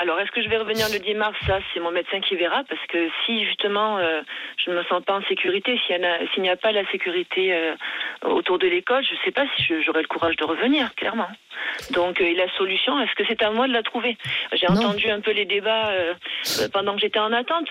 [0.00, 1.36] Alors, est-ce que je vais revenir le 10 mars?
[1.44, 4.20] Ça, c'est mon médecin qui verra, parce que si justement euh,
[4.64, 7.74] je ne me sens pas en sécurité, s'il a- n'y a, pas la sécurité euh,
[8.22, 11.26] autour de l'école, je ne sais pas si j'aurai le courage de revenir, clairement.
[11.90, 14.16] Donc, euh, et la solution, est-ce que c'est à moi de la trouver?
[14.52, 15.90] J'ai entendu un peu les débats
[16.72, 17.68] pendant que j'étais en attente.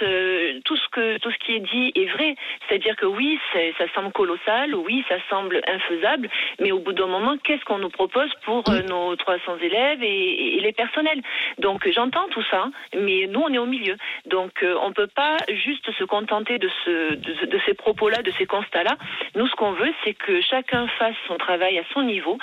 [0.65, 2.36] Tout ce que tout ce qui est dit est vrai,
[2.67, 6.29] c'est-à-dire que oui, ça semble colossal, oui, ça semble infaisable,
[6.60, 10.60] mais au bout d'un moment, qu'est-ce qu'on nous propose pour nos 300 élèves et, et
[10.60, 11.22] les personnels?
[11.60, 13.95] Donc j'entends tout ça, mais nous on est au milieu.
[14.25, 18.21] Donc euh, on peut pas juste se contenter de ce de, ce- de ces propos-là,
[18.21, 18.95] de ces constats-là.
[19.36, 22.38] Nous ce qu'on veut, c'est que chacun fasse son travail à son niveau,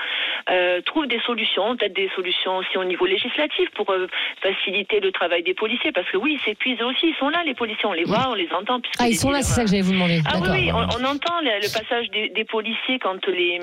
[0.50, 4.06] euh, trouve des solutions, peut-être des solutions aussi au niveau législatif pour euh,
[4.40, 7.54] faciliter le travail des policiers, parce que oui, ils s'épuisent aussi, ils sont là les
[7.54, 8.80] policiers, on les voit, on les entend.
[8.98, 10.20] Ah, ils sont là, c'est ça que j'allais vous demander.
[10.26, 13.60] ah oui, on, on entend le, le passage des, des policiers quand les,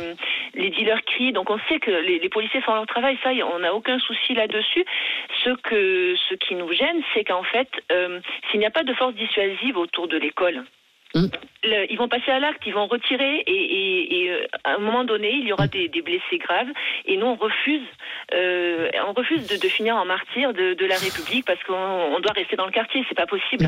[0.56, 1.32] les dealers crient.
[1.34, 3.18] Donc on sait que les, les policiers font leur travail.
[3.24, 4.86] Ça, on n'a aucun souci là-dessus.
[5.44, 8.94] Ce que ce qui nous gêne, c'est qu'en fait, euh, s'il n'y a pas de
[8.94, 10.64] force dissuasive autour de l'école.
[11.14, 11.28] Mm.
[11.66, 14.78] le- ils vont passer à l'acte, ils vont retirer et, et- et, euh, à un
[14.78, 16.70] moment donné, il y aura des, des blessés graves
[17.06, 17.86] et nous on refuse,
[18.34, 21.74] euh, on refuse de, de finir en martyr de, de la République parce qu'on
[22.16, 23.68] on doit rester dans le quartier, c'est pas possible.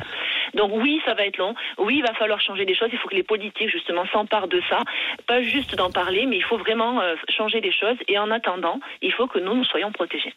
[0.53, 1.53] Donc oui, ça va être long.
[1.77, 2.89] Oui, il va falloir changer des choses.
[2.93, 4.79] Il faut que les politiques justement s'emparent de ça,
[5.27, 7.97] pas juste d'en parler, mais il faut vraiment euh, changer des choses.
[8.07, 10.33] Et en attendant, il faut que nous nous soyons protégés.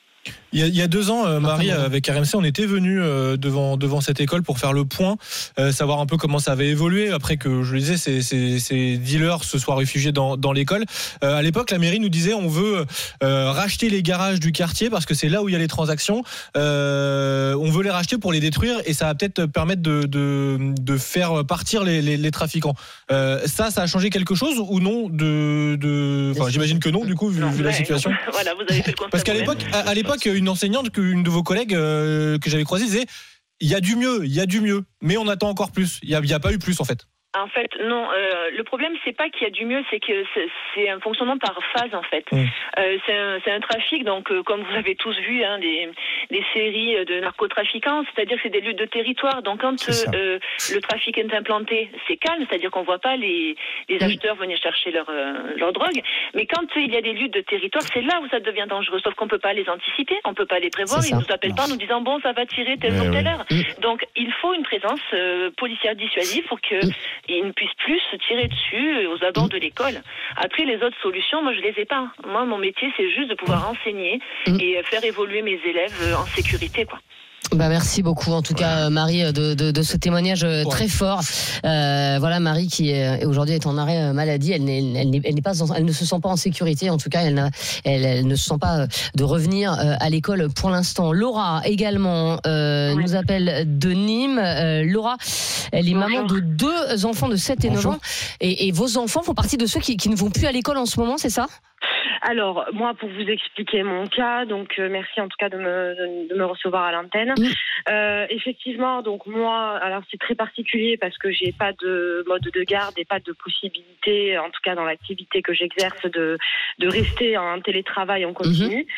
[0.52, 3.00] Il y, a, il y a deux ans, euh, Marie, avec RMC, on était venu
[3.00, 5.16] euh, devant devant cette école pour faire le point,
[5.58, 8.58] euh, savoir un peu comment ça avait évolué après que je le disais, ces, ces,
[8.58, 10.84] ces dealers se soient réfugiés dans, dans l'école.
[11.24, 12.86] Euh, à l'époque, la mairie nous disait on veut
[13.22, 15.68] euh, racheter les garages du quartier parce que c'est là où il y a les
[15.68, 16.22] transactions.
[16.56, 20.58] Euh, on veut les racheter pour les détruire et ça va peut-être permettre de, de,
[20.80, 22.74] de faire partir les, les, les trafiquants.
[23.10, 26.32] Euh, ça, ça a changé quelque chose ou non de, de...
[26.36, 28.10] Enfin, j'imagine que non, du coup, vu, vu la situation.
[28.32, 29.10] voilà, vous avez fait le constat.
[29.10, 32.50] Parce qu'à l'époque, à, à l'époque, une enseignante, que- une de vos collègues euh, que
[32.50, 33.06] j'avais croisée disait
[33.60, 35.98] il y a du mieux, il y a du mieux, mais on attend encore plus.
[36.02, 37.06] Il n'y a pas eu plus en fait.
[37.34, 38.08] En fait, non.
[38.10, 41.36] euh, le problème, c'est pas qu'il y a du mieux, c'est que c'est- un fonctionnement
[41.38, 42.24] par phase, en fait.
[42.32, 42.44] Mm.
[42.78, 45.90] Euh, c'est un, un trafic, donc euh, comme vous avez tous vu, hein, des,
[46.30, 49.42] des séries de narcotrafiquants, c'est-à-dire que c'est des luttes de territoire.
[49.42, 49.74] Donc quand
[50.14, 50.38] euh,
[50.72, 53.56] le trafic est implanté, c'est calme, c'est-à-dire qu'on voit pas les,
[53.88, 56.00] les acheteurs venir chercher leur, euh, leur drogue.
[56.34, 59.00] Mais quand il y a des luttes de territoire, c'est là où ça devient dangereux.
[59.02, 61.00] Sauf qu'on peut pas les anticiper, on peut pas les prévoir.
[61.06, 63.26] Ils nous appellent pas en nous disant bon, ça va tirer telle Ouais, ou telle
[63.26, 63.44] heure.
[63.80, 66.76] Donc il faut une présence euh, policière dissuasive pour que
[67.28, 70.00] ils ne puissent plus se tirer dessus euh, aux abords de l'école.
[70.36, 72.08] Après, les autres solutions, moi, je les ai pas.
[72.26, 74.58] Moi, mon métier, c'est juste de pouvoir enseigner Mm.
[74.60, 76.98] et euh, faire évoluer mes élèves euh, en sécurité, quoi.
[77.52, 81.20] Bah merci beaucoup en tout cas Marie de, de, de ce témoignage euh, très fort.
[81.64, 84.52] Euh, voilà Marie qui est, aujourd'hui est en arrêt euh, maladie.
[84.52, 86.90] Elle, n'est, elle, n'est, elle, pas elle ne se sent pas en sécurité.
[86.90, 87.50] En tout cas, elle, n'a-
[87.84, 91.12] elle, elle ne se sent pas euh, de revenir euh, à l'école pour l'instant.
[91.12, 94.38] Laura également euh, nous appelle de Nîmes.
[94.42, 95.16] Euh, Laura,
[95.72, 97.98] elle est maman de deux enfants de 7 et 9 ans.
[98.40, 100.78] Et, et vos enfants font partie de ceux qui, qui ne vont plus à l'école
[100.78, 101.46] en ce moment, c'est ça?
[102.28, 105.94] Alors, moi, pour vous expliquer mon cas, donc euh, merci en tout cas de me,
[105.94, 107.32] de, de me recevoir à l'antenne.
[107.88, 112.62] Euh, effectivement, donc moi, alors c'est très particulier parce que j'ai pas de mode de
[112.64, 116.36] garde et pas de possibilité, en tout cas dans l'activité que j'exerce, de,
[116.80, 118.88] de rester en télétravail en continu.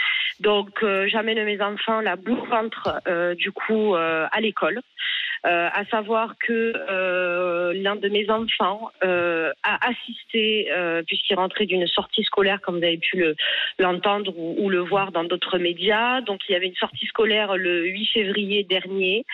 [0.41, 4.81] Donc, euh, j'amène mes enfants la boule ventre, euh, du coup, euh, à l'école.
[5.46, 11.66] Euh, à savoir que euh, l'un de mes enfants euh, a assisté, euh, puisqu'il rentrait
[11.66, 13.37] d'une sortie scolaire, comme vous avez pu le-
[13.79, 16.20] l'entendre ou, ou le voir dans d'autres médias.
[16.22, 19.24] Donc il y avait une sortie scolaire le 8 février dernier,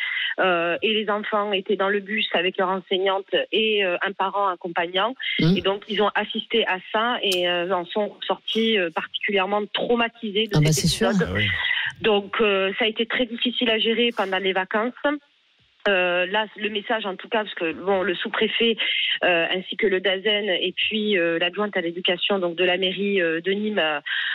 [0.40, 4.48] euh, et les enfants étaient dans le bus avec leur enseignante et euh, un parent
[4.48, 5.14] accompagnant.
[5.56, 10.48] Et donc ils ont assisté à ça et euh, en sont sortis euh, particulièrement traumatisés
[10.48, 11.08] de Ah bah, cet c'est sûr.
[11.10, 11.28] épisode.
[12.02, 14.92] Donc euh, ça a été très difficile à gérer pendant les vacances.
[15.86, 18.76] Euh, là, le message en tout cas, parce que bon, le sous-préfet
[19.22, 23.20] euh, ainsi que le DAZEN et puis euh, l'adjointe à l'éducation donc de la mairie
[23.20, 23.82] euh, de Nîmes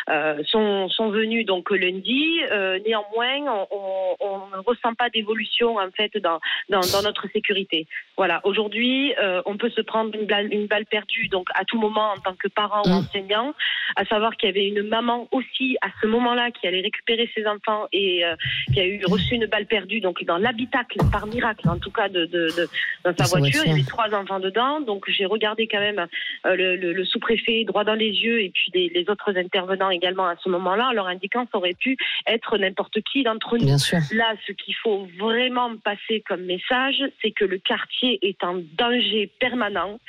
[0.10, 2.40] euh, sont, sont venus donc lundi.
[2.52, 7.28] Euh, néanmoins, on, on- on ne ressent pas d'évolution en fait dans, dans, dans notre
[7.32, 7.88] sécurité.
[8.18, 8.42] Voilà.
[8.44, 12.12] Aujourd'hui, euh, on peut se prendre une balle, une balle perdue donc à tout moment
[12.12, 13.54] en tant que parent ou enseignant.
[13.96, 17.48] À savoir qu'il y avait une maman aussi à ce moment-là qui allait récupérer ses
[17.48, 18.36] enfants et euh,
[18.74, 22.08] qui a eu reçu une balle perdue donc dans l'habitacle par miracle en tout cas
[22.10, 22.70] de, de, de-
[23.04, 23.62] dans sa voiture.
[23.66, 24.82] Il y avait trois enfants dedans.
[24.82, 26.02] Donc j'ai regardé quand même
[26.46, 29.90] euh, le, le- le sous-préfet droit dans les yeux et puis les, les autres intervenants
[29.90, 31.98] également à ce moment-là, en leur indiquant que ça aurait pu
[32.28, 33.66] être n'importe qui d'entre nous.
[33.66, 34.00] Bien sûr.
[34.12, 39.32] Là, ce qu'il faut vraiment passer comme message, c'est que le quartier est en danger
[39.40, 40.00] permanent.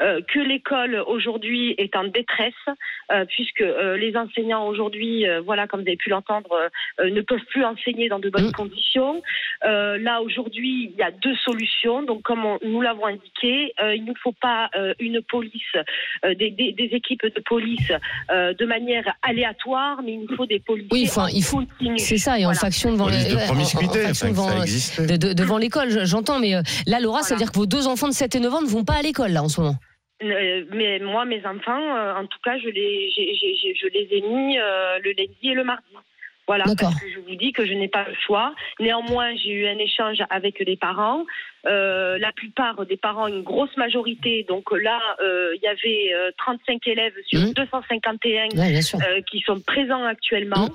[0.00, 2.52] Euh, que l'école aujourd'hui est en détresse
[3.12, 6.48] euh, puisque euh, les enseignants aujourd'hui, euh, voilà, comme vous avez pu l'entendre,
[7.02, 9.22] ne peuvent plus enseigner dans de bonnes conditions.
[9.64, 12.02] Euh, là aujourd'hui, il y a deux solutions.
[12.02, 15.62] Donc, comme on- nous l'avons indiqué, euh, il ne faut pas euh, une police,
[16.24, 17.90] euh, des, des- des équipes de police
[18.30, 20.88] euh, de manière aléatoire, mais il nous faut des policiers.
[20.92, 21.62] Oui, enfin, en il faut.
[21.96, 22.58] C'est ça, et en Voilà.
[22.60, 26.38] faction devant Police les- de devant, devant l'école, je- j'entends.
[26.38, 28.52] Mais euh, là, Laura, ça veut dire que vos deux enfants de 7 et 9
[28.54, 29.76] ans ne vont pas à l'école là en ce moment.
[30.22, 34.08] Euh, mais moi, mes enfants, euh, en tout cas, je les, j'ai- j'ai- je les
[34.16, 35.84] ai mis euh, le lundi et le mardi.
[36.48, 38.54] Voilà, parce que je vous dis que je n'ai pas le choix.
[38.80, 41.26] Néanmoins, j'ai eu un échange avec les parents.
[41.66, 46.30] Euh, la plupart des parents, une grosse majorité, donc là, euh, il y avait euh,
[46.38, 48.58] 35 élèves sur 251 Mmh.
[48.58, 48.98] Ouais, bien sûr.
[48.98, 49.02] Mmh.
[49.10, 50.68] euh, qui sont présents actuellement.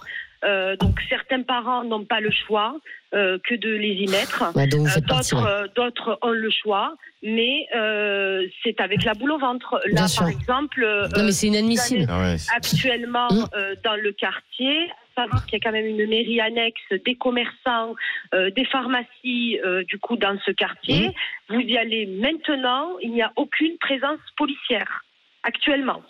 [0.44, 2.76] Euh, donc certains parents n'ont pas le choix
[3.14, 4.44] euh, que de les y mettre.
[4.56, 9.38] Ouais, vous Euh, D'autres euh, ont le choix, mais euh, c'est avec la boule au
[9.38, 9.80] ventre.
[9.86, 10.22] Là, Bien sûr.
[10.24, 12.06] par exemple, euh, Non, mais c'est inadmissible.
[12.10, 16.42] Ah actuellement euh, dans le quartier, à savoir qu'il y a quand même une mairie
[16.42, 17.96] annexe, des commerçants,
[18.34, 21.12] euh, des pharmacies, euh, du coup, dans ce quartier.
[21.50, 25.04] Vous y allez maintenant, il n'y a aucune présence policière.
[25.46, 26.02] Actuellement,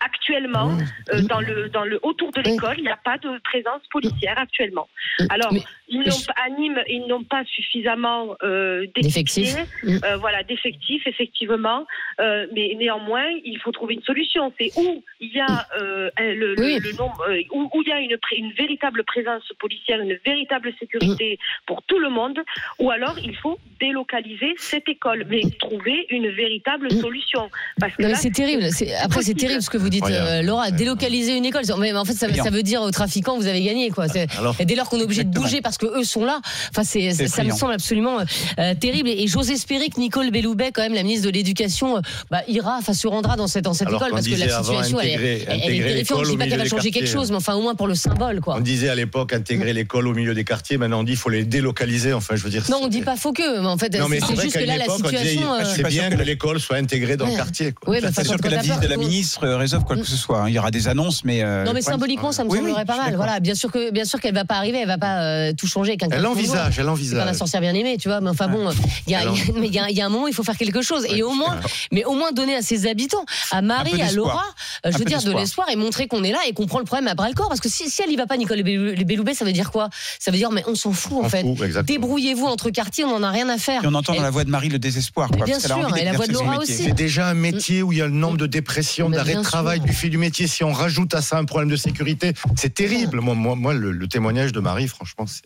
[0.00, 0.70] actuellement,
[1.12, 4.38] euh, dans le dans le autour de l'école, il n'y a pas de présence policière
[4.38, 4.88] actuellement.
[5.28, 5.52] Alors,
[5.88, 9.56] ils n'ont pas- à Nîmes, ils n'ont pas suffisamment euh, D'effectifs.
[9.86, 11.86] euh, voilà, d'effectifs, effectivement.
[12.20, 14.52] Euh, mais néanmoins, il faut trouver une solution.
[14.60, 17.92] C'est où il y a euh, le, le- le nombre, euh, où, où il y
[17.92, 18.16] a une,
[18.56, 22.38] véritable présence policière, une véritable sécurité pour tout le monde,
[22.78, 27.48] ou alors il faut délocaliser cette école, mais trouver une véritable solution.
[27.80, 28.64] Parce que Non, mais là, c'est terrible.
[28.70, 30.70] C'est- Après, c'est terrible ce que vous dites, euh, Laura.
[30.70, 31.62] Délocaliser une école.
[31.78, 34.08] Mais en fait, ça, veut dire aux trafiquants, vous avez gagné, quoi.
[34.08, 36.40] C'est- Alors, et dès lors qu'on est obligé de bouger parce que eux sont là,
[36.70, 38.18] enfin, c'est, C'est ça me semble absolument
[38.58, 39.08] euh, terrible.
[39.08, 42.42] Et, et j'ose espérer que Nicole Belloubet, quand même, la ministre de l'Éducation, euh, bah,
[42.48, 45.08] ira, enfin, se rendra dans cette, dans cette Alors école parce que la situation, elle,
[45.24, 46.24] est- elle est terrifiante.
[46.24, 48.40] Je dis pas qu'elle va changer quelque chose, mais enfin, au moins pour le symbole,
[48.40, 48.56] quoi.
[48.56, 51.30] On disait à l'époque intégrer l'école au milieu des quartiers, maintenant on dit qu'il faut
[51.30, 52.12] les délocaliser.
[52.12, 52.64] Enfin, je veux dire.
[52.70, 54.54] Non, on dit pas faux que, mais en fait, Non, mais c'est c'est vrai juste
[54.56, 55.54] qu'à que là, la situation.
[55.54, 57.74] euh, c'est bien que l'école soit intégrée dans le quartier.
[57.86, 60.40] Oui, bah, enfin, sûr que la visite de ministre euh, résolve quoi que ce soit.
[60.42, 60.48] hein.
[60.48, 61.42] Il y aura des annonces, mais.
[61.42, 63.14] euh, Non mais symboliquement ça me semblerait pas mal.
[63.16, 65.66] Voilà, bien sûr que bien sûr qu'elle va pas arriver, elle va pas euh, tout
[65.68, 67.34] changer avec un Elle envisage, elle C'est pas la envisage.
[67.36, 68.20] sorcière bien aimée, tu vois.
[68.20, 68.70] Mais enfin bon,
[69.06, 69.22] il y a,
[69.56, 71.06] il y il y un moment, il faut faire quelque chose.
[71.10, 71.58] Et au moins,
[71.92, 74.12] mais au moins donner à ses habitants, à Marie, à.
[74.12, 74.44] Laura,
[74.86, 76.84] euh, je veux dire de l'espoir et montrer qu'on est là et qu'on prend le
[76.84, 77.48] problème à bras le corps.
[77.48, 79.88] Parce que si, si elle y va pas, Nicole Bellou- Belloubet, ça veut dire quoi?
[80.18, 81.44] Ça veut dire mais on s'en fout en On fait.
[81.84, 83.84] Débrouillez-vous entre quartiers, on en a rien à faire.
[83.84, 85.28] Et on entend dans la voix de Marie le désespoir.
[85.30, 86.72] Quoi, bien sûr, et la voix de Laura aussi.
[86.74, 89.80] C'est déjà un métier où il y a le nombre de dépressions, d'arrêt de travail
[89.80, 90.46] du fait du métier.
[90.46, 93.20] Si on rajoute à ça un problème de sécurité, c'est terrible.
[93.20, 95.42] Moi, moi, moi le, le témoignage de Marie, franchement, c'est.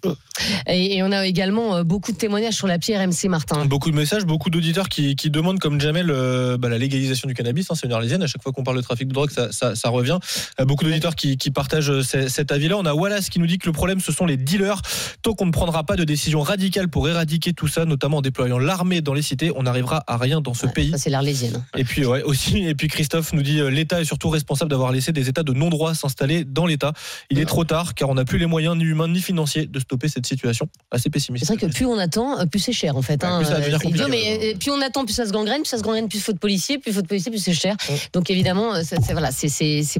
[0.66, 3.64] Et, et on a également euh, beaucoup de témoignages sur l'appli RMC Martin.
[3.66, 7.35] Beaucoup de messages, beaucoup d'auditeurs qui, qui demandent, comme Jamel, euh, bah, la légalisation du
[7.35, 7.70] cannabis.
[7.70, 8.22] Hein, c'est une arlésienne.
[8.22, 10.18] À chaque fois qu'on parle de trafic de drogue, ça, ça, ça revient.
[10.61, 12.77] Euh, beaucoup d'auditeurs qui, qui partagent ce- cet avis-là.
[12.79, 14.81] On a Wallace qui nous dit que le problème, ce sont les dealers.
[15.22, 18.59] Tant qu'on ne prendra pas de décision radicale pour éradiquer tout ça, notamment en déployant
[18.59, 20.90] l'armée dans les cités, on n'arrivera à rien dans ce pays.
[20.90, 21.64] Ça, c'est l'Arlésienne.
[21.77, 25.12] Et puis ouais, aussi, et puis Christophe nous dit l'État est surtout responsable d'avoir laissé
[25.12, 26.92] des États de non-droit s'installer dans l'État.
[27.31, 29.79] Il est trop tard car on n'a plus les moyens ni humains ni financiers de
[29.79, 30.68] stopper cette situation.
[30.90, 31.46] Assez pessimiste.
[31.46, 33.22] C'est vrai que plus on attend, euh, plus c'est cher en fait.
[33.22, 33.42] Ouais, hein.
[33.42, 35.82] plus ça idiot, mais euh, plus on attend, plus ça se gangrène, plus ça se
[35.82, 37.76] gangrène, plus faute de policier, plus faute de policier, plus c'est cher.
[38.12, 39.30] Donc évidemment, euh, c'est voilà,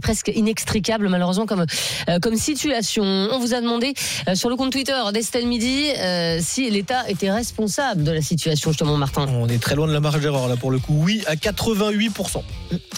[0.00, 1.66] presque inextricable malheureusement comme
[2.08, 3.04] euh, comme situation.
[3.04, 3.94] On vous a demandé
[4.28, 8.70] euh, sur le compte Twitter d'Estelle Midi euh, si l'État était responsable de la situation
[8.70, 9.26] justement, Martin.
[9.28, 10.94] On est très loin de la marge d'erreur là pour le coup.
[11.04, 12.42] Oui, à 88%.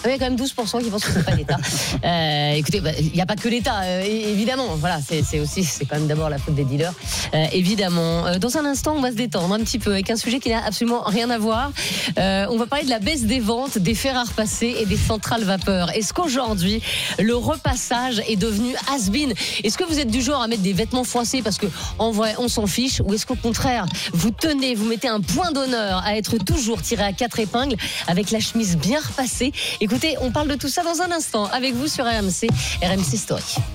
[0.05, 1.57] Il y a quand même 12% qui pensent que c'est pas l'État.
[2.03, 4.75] Euh, écoutez, bah, il n'y a pas que l'État, euh, évidemment.
[4.75, 6.93] Voilà, c'est aussi, c'est quand même d'abord la faute des dealers,
[7.33, 8.27] euh, évidemment.
[8.27, 10.49] Euh, dans un instant, on va se détendre un petit peu avec un sujet qui
[10.49, 11.71] n'a absolument rien à voir.
[12.17, 14.97] Euh, on va parler de la baisse des ventes des fers à repasser et des
[14.97, 15.91] centrales vapeur.
[15.91, 16.81] Est-ce qu'aujourd'hui,
[17.19, 19.33] le repassage est devenu has-been?
[19.63, 21.67] Est-ce que vous êtes du genre à mettre des vêtements froissés parce que
[21.99, 23.01] en vrai, on s'en fiche?
[23.05, 27.03] Ou est-ce qu'au contraire, vous tenez, vous mettez un point d'honneur à être toujours tiré
[27.03, 27.77] à quatre épingles
[28.07, 29.51] avec la chemise bien repassée?
[29.81, 32.47] Écoutez, on parle de tout ça dans un instant avec vous sur RMC,
[32.81, 33.74] RMC Story.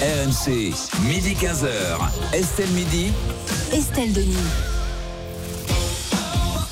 [0.00, 0.72] RMC,
[1.08, 1.98] midi 15h.
[2.32, 3.12] Estelle Midi.
[3.72, 4.67] Estelle Denis.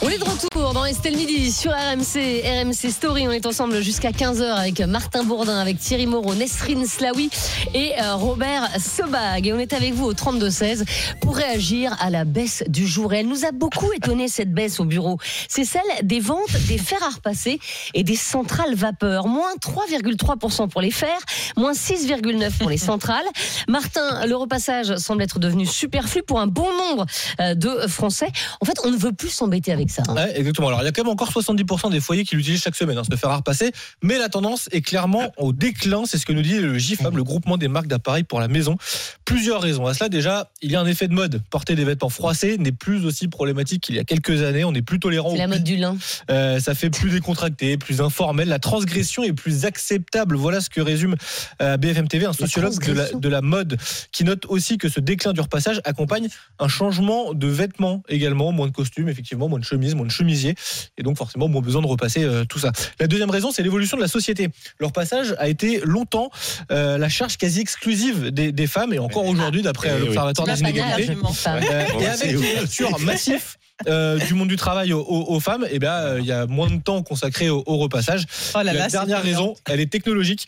[0.06, 3.26] On est de retour dans Estelle Midi sur RMC, RMC Story.
[3.26, 7.28] On est ensemble jusqu'à 15h avec Martin Bourdin, avec Thierry Moreau, Nesrine Slaoui
[7.74, 9.48] et euh, Robert Sebag.
[9.48, 10.84] Et on est avec vous au 32-16
[11.20, 13.14] pour réagir à la baisse du jour.
[13.14, 15.18] Et elle nous a beaucoup étonné cette baisse au bureau.
[15.48, 17.58] C'est celle des ventes des fers à repasser
[17.92, 19.26] et des centrales vapeur.
[19.26, 21.18] Moins 3,3% pour les fers,
[21.56, 23.26] moins 6,9% pour les centrales.
[23.66, 27.06] Martin, le repassage semble être devenu superflu pour un bon nombre
[27.40, 28.30] euh, de Français.
[28.60, 29.95] En fait, on ne veut plus s'embêter avec ça.
[29.98, 30.14] Hein.
[30.14, 30.68] Ouais, exactement.
[30.68, 33.02] Alors, il y a quand même encore 70% des foyers qui l'utilisent chaque semaine, hein,
[33.04, 33.72] se faire repasser.
[34.02, 36.02] Mais la tendance est clairement au déclin.
[36.06, 38.76] C'est ce que nous dit le GIFAM, le groupement des marques d'appareils pour la maison.
[39.24, 39.86] Plusieurs raisons.
[39.86, 41.42] À cela, déjà, il y a un effet de mode.
[41.50, 44.64] Porter des vêtements froissés n'est plus aussi problématique qu'il y a quelques années.
[44.64, 45.30] On est plus tolérant.
[45.32, 45.96] C'est la mode du lin.
[46.30, 48.48] Euh, ça fait plus décontracté, plus informel.
[48.48, 50.36] La transgression est plus acceptable.
[50.36, 51.16] Voilà ce que résume
[51.62, 53.18] euh, BFM TV, un sociologue de la, transgression.
[53.18, 53.76] de la mode,
[54.12, 56.28] qui note aussi que ce déclin du repassage accompagne
[56.58, 60.54] un changement de vêtements également, moins de costumes, effectivement, moins de chemises, moins de chemisiers,
[60.98, 62.72] et donc forcément moins besoin de repasser euh, tout ça.
[62.98, 64.48] La deuxième raison, c'est l'évolution de la société.
[64.78, 66.30] Le repassage a été longtemps
[66.72, 70.06] euh, la charge quasi exclusive des, des femmes, et encore aujourd'hui, d'après Eh euh, oui.
[70.06, 71.12] l'Observatoire des inégalités.
[71.46, 75.66] Euh, et avec une ouverture massif euh, du monde du travail aux, aux- aux femmes,
[75.70, 78.24] et ben euh, il y a moins de temps consacré au, au repassage.
[78.54, 80.46] Oh là la là, dernière raison, elle est technologique.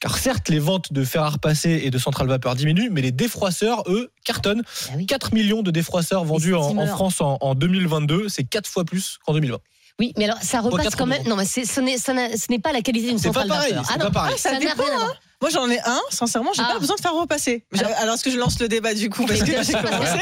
[0.00, 3.10] Car certes, les ventes de fer à repasser et de centrales vapeur diminuent, mais les
[3.10, 4.62] défroisseurs, eux, cartonnent.
[4.88, 5.06] Ah oui.
[5.06, 6.86] 4 millions de défroisseurs vendus en.
[6.86, 9.58] France en, en 2022, c'est 4 fois plus qu'en 2020.
[9.98, 11.26] Oui, mais alors ça repasse quand même.
[11.26, 13.86] Non, mais c'est- ce n'est pas la qualité d'une C'est pas centrale pareil, vapeur.
[13.88, 14.34] c'est Ah pas pareil.
[14.36, 15.14] Ah, ça n'a dépend, rien à voir.
[15.40, 16.72] Moi j'en ai un, sincèrement, j'ai Ah.
[16.74, 17.62] pas besoin de faire repasser.
[17.98, 19.24] Alors, est-ce que je lance le débat du coup?
[19.24, 20.18] Parce que j'ai commencé.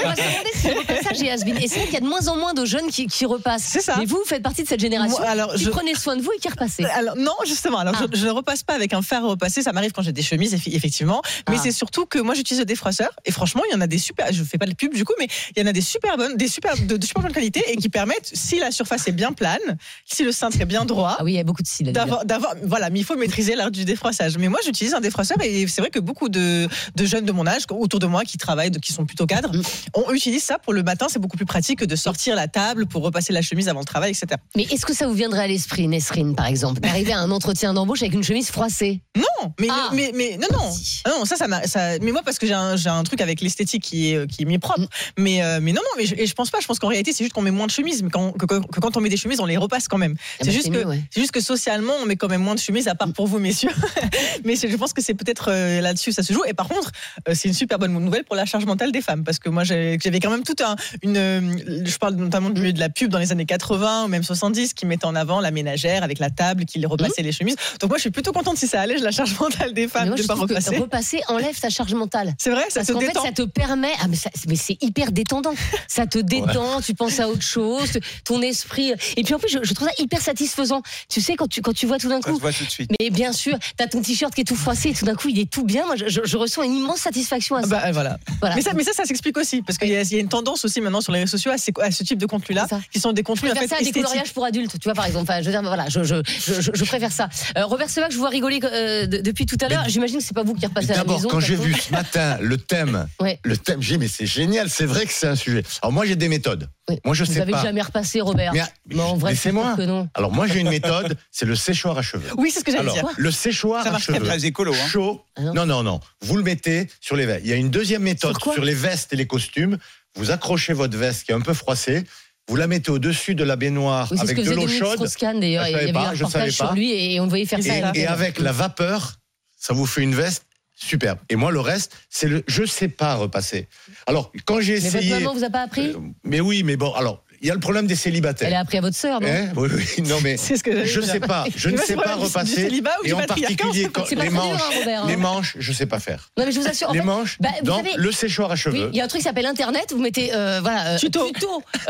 [0.55, 3.65] Et c'est vrai qu'il y a de moins en moins de jeunes qui, qui repassent.
[3.67, 3.97] C'est ça.
[3.99, 6.23] Mais vous, vous faites partie de cette génération Moi, alors, qui je- prenez soin de
[6.23, 6.85] vous et qui repassez.
[6.85, 7.79] Alors non, justement.
[7.79, 8.05] Alors Ah.
[8.13, 9.63] je, je ne repasse pas avec un fer à repasser.
[9.63, 11.23] Ça m'arrive quand j'ai des chemises, effectivement.
[11.49, 11.63] Mais Ah.
[11.63, 14.33] c'est surtout que moi j'utilise le défroisseur et franchement il y en a des super.
[14.33, 16.37] Je fais pas de pub du coup, mais il y en a des super bonnes,
[16.37, 19.33] des super de, de super bonne qualité et qui permettent, si la surface est bien
[19.33, 21.17] plane, si le cintre est bien droit.
[21.19, 21.91] Ah oui, il y a beaucoup de cils.
[21.93, 24.37] d'avoir- voilà, mais il faut maîtriser l'art du défroissage.
[24.39, 25.01] Mais moi, j'utilise un
[25.45, 28.39] et c'est vrai que beaucoup de, de jeunes de mon âge autour de moi qui
[28.39, 29.63] travaillent, qui sont plutôt cadres, Mm.
[29.95, 31.07] on utilise ça pour le matin.
[31.09, 33.85] C'est beaucoup plus pratique que de sortir la table pour repasser la chemise avant le
[33.87, 34.41] travail, etc.
[34.57, 37.73] Mais est-ce que ça vous viendrait à l'esprit, Nesrine, par exemple, d'arriver à un entretien
[37.75, 39.03] d'embauche avec une chemise froissée?
[39.17, 39.91] Non, mais, Ah.
[39.95, 40.71] mais, mais non, non.
[41.05, 44.13] Ah non, ça, ça, ça- mais moi, parce que j'ai un, truc avec l'esthétique qui
[44.13, 44.81] est, qui m'est propre.
[44.81, 44.87] Mm.
[45.19, 46.59] Mais, euh, mais non, non, mais je, et je pense pas.
[46.61, 48.03] Je pense qu'en réalité, c'est juste qu'on met moins de chemises.
[48.03, 50.17] Mais quand, que, que- que quand on met des chemises, on les repasse quand même.
[50.19, 51.03] Ah c'est bah, juste c'est que, mieux, ouais.
[51.11, 53.39] c'est juste que socialement, on met quand même moins de chemises, à part pour vous,
[53.39, 53.71] messieurs.
[54.45, 56.43] mais je pense que c'est peut-être euh, là-dessus ça se joue.
[56.47, 56.91] Et par contre,
[57.29, 59.63] euh, c'est une super bonne nouvelle pour la charge mentale des femmes, parce que moi,
[59.65, 61.41] j'avais quand même tout un, une, euh,
[61.85, 64.75] je parle notamment du milieu de la pub dans les années 80 ou même 70,
[64.75, 67.57] qui mettait en avant la ménagère avec la table, qui repassait les chemises.
[67.81, 70.17] Donc moi, je suis plutôt contente si ça allège la charge mentale des femmes moi,
[70.17, 70.77] de je pas repasser.
[70.79, 72.35] repasser enlève ta charge mentale.
[72.39, 73.23] C'est vrai, ça Parce te qu'en fait, détend.
[73.25, 73.93] ça te permet.
[74.01, 74.17] Ah, mais,
[74.49, 75.55] mais c'est hyper détendant.
[75.89, 78.93] Ça te détend, tu penses à autre chose, ton esprit.
[79.17, 80.83] Et puis en plus, je, je trouve ça hyper satisfaisant.
[81.09, 82.37] Tu sais, quand tu, quand tu vois tout d'un Ça coup.
[82.37, 82.91] se voit tout de suite.
[83.01, 85.39] Mais bien sûr, t'as ton t-shirt qui est tout froissé et tout d'un coup, il
[85.39, 85.85] est tout bien.
[85.87, 87.67] Moi, je, je- je ressens une immense satisfaction à ça.
[87.69, 88.19] Bah, voilà.
[88.41, 88.55] Voilà.
[88.57, 90.29] Mais ça, mais ça, ça s'explique aussi, parce qu'il y, a- il y a une
[90.29, 93.01] tendance aussi maintenant sur les réseaux sociaux à, ces- à ce type de contenu-là, qui
[93.01, 94.95] sont des Je contenus en préfère fait ça à des coloriages pour adultes, tu vois,
[94.95, 95.25] par exemple.
[95.31, 97.29] Enfin, je veux dire, voilà, je, je, je, je- je préfère ça.
[97.57, 99.89] Euh, Robert Sevac, je vous vois rigoler euh, de- depuis tout à l'heure.
[99.89, 101.29] J'imagine que c'est pas vous qui repassez à la D'abord, maison.
[101.29, 103.39] quand j'ai vu ce matin le thème, Ouais.
[103.45, 105.63] le thème, j'ai dit, mais c'est génial, c'est vrai que c'est un sujet.
[105.83, 106.69] Alors moi, j'ai des méthodes.
[107.05, 107.63] Moi, je vous sais avez pas.
[107.63, 108.53] jamais repassé, Robert.
[108.53, 110.09] Mais, Mais en vrai, c'est sûr que non.
[110.15, 112.31] Alors moi, j'ai une méthode, c'est le séchoir à cheveux.
[112.37, 113.09] Oui, c'est ce que j'allais dire.
[113.17, 114.21] Le séchoir Ça à marche cheveux.
[114.21, 114.89] très écolo, hein.
[114.89, 115.25] Chaud.
[115.41, 115.67] non.
[115.67, 117.43] non, non, Vous le mettez sur les vestes.
[117.45, 119.79] Il y a une deuxième méthode sur, les vestes et les costumes.
[120.15, 122.05] Vous accrochez votre veste qui est un peu froissée.
[122.49, 125.05] Vous la mettez au-dessus de la baignoire Oui, avec que de l'eau chaude.
[125.21, 125.67] D'ailleurs.
[125.67, 127.63] Il y avait pas, un je savais reportage sur lui et on le voyait faire
[127.63, 127.77] ça.
[127.77, 128.03] Et, l'antenne.
[128.03, 129.17] et avec la vapeur,
[129.59, 130.46] ça vous fait une veste
[130.77, 131.19] superbe.
[131.29, 133.67] Et moi, le reste, c'est le je sais pas repasser.
[134.07, 135.09] Alors, quand j'ai Mais essayé.
[135.11, 137.61] votre maman vous a pas appris Mais oui, mais bon, alors, il y a le
[137.61, 138.49] problème des célibataires.
[138.49, 140.85] Elle a appris à votre sœur, non Hein oui, oui, non mais C'est ce que
[140.85, 141.13] je dire.
[141.13, 144.11] sais pas, je ne sais c'est pas repasser célibat ou du et en particulier quand
[144.11, 145.07] les manches, hein, Robert, hein.
[145.07, 146.29] les manches, je sais pas faire.
[146.37, 146.91] Non, mais je vous assure.
[146.91, 148.91] en les fait, manches, bah, vous dans savez- le séchoir à Oui, cheveux.
[148.93, 149.93] il y a un truc qui s'appelle Internet.
[149.93, 151.31] Vous mettez euh, voilà euh, Tuto.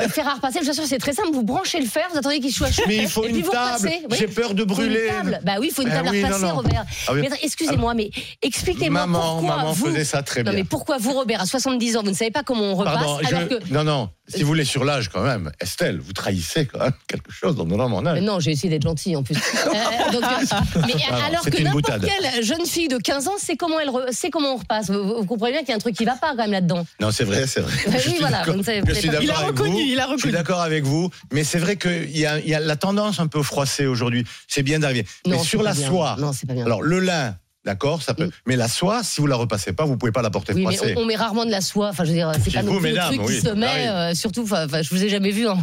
[0.01, 0.59] euh, fer à repasser.
[0.61, 1.31] Je vous assure, c'est très simple.
[1.33, 2.83] Vous branchez le fer, vous attendez qu'il soit chaud.
[2.87, 3.91] Mais il faut une table.
[4.19, 5.07] J'ai peur de brûler.
[5.09, 5.41] table.
[5.43, 6.55] Bah oui, il faut une Eh table à non, repasser, non.
[6.57, 6.85] Robert.
[7.09, 8.11] Ah excusez-moi, mais
[8.43, 9.87] expliquez-moi Maman, pourquoi maman vous.
[9.87, 10.61] faisait ça très Non, bien.
[10.61, 13.49] mais pourquoi vous, Robert, à 70 ans, vous ne savez pas comment on repasse alors
[13.49, 13.73] que.
[13.73, 14.11] non, non.
[14.29, 17.65] Si vous voulez sur l'âge quand même, Estelle, vous trahissez quand même quelque chose en
[17.65, 18.19] donnant mon âge.
[18.21, 19.37] Mais non, j'ai essayé d'être gentil en plus.
[19.67, 23.79] Euh, donc, euh, mais alors que n'importe quelle jeune fille de 15 ans sait comment
[23.81, 24.91] elle re- sait comment on repasse.
[24.91, 26.53] Vous, vous- vous comprenez bien qu'il y a un truc qui va pas quand même
[26.53, 26.87] là-dedans.
[27.01, 27.73] Non, c'est vrai, c'est vrai.
[27.87, 29.79] Oui, Je suis voilà, ne je suis Il a avec reconnu, vous.
[29.81, 32.55] il a Je suis d'accord avec vous, mais c'est vrai qu'il y a, il y
[32.55, 34.25] a la tendance un peu froissée aujourd'hui.
[34.49, 35.05] C'est bien d'arriver.
[35.27, 35.89] Mais sur la bien.
[35.89, 36.65] soie, Non, c'est pas bien.
[36.65, 38.31] alors le lin, d'accord, ça peut.
[38.47, 40.75] Mais la soie, si vous la repassez pas, vous pouvez pas la porter Oui, mais
[40.77, 40.95] froissée.
[40.97, 41.89] on, on met rarement de la soie.
[41.91, 43.47] Enfin, je veux dire, c'est pas non vous, plus le mesdames, truc qui oui, se
[43.47, 43.67] ça met.
[43.67, 43.91] arrive.
[43.91, 45.59] euh, surtout, enfin, je vous ai jamais vu en,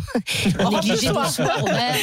[0.60, 1.26] en négligé de soie,
[1.60, 1.96] Robert.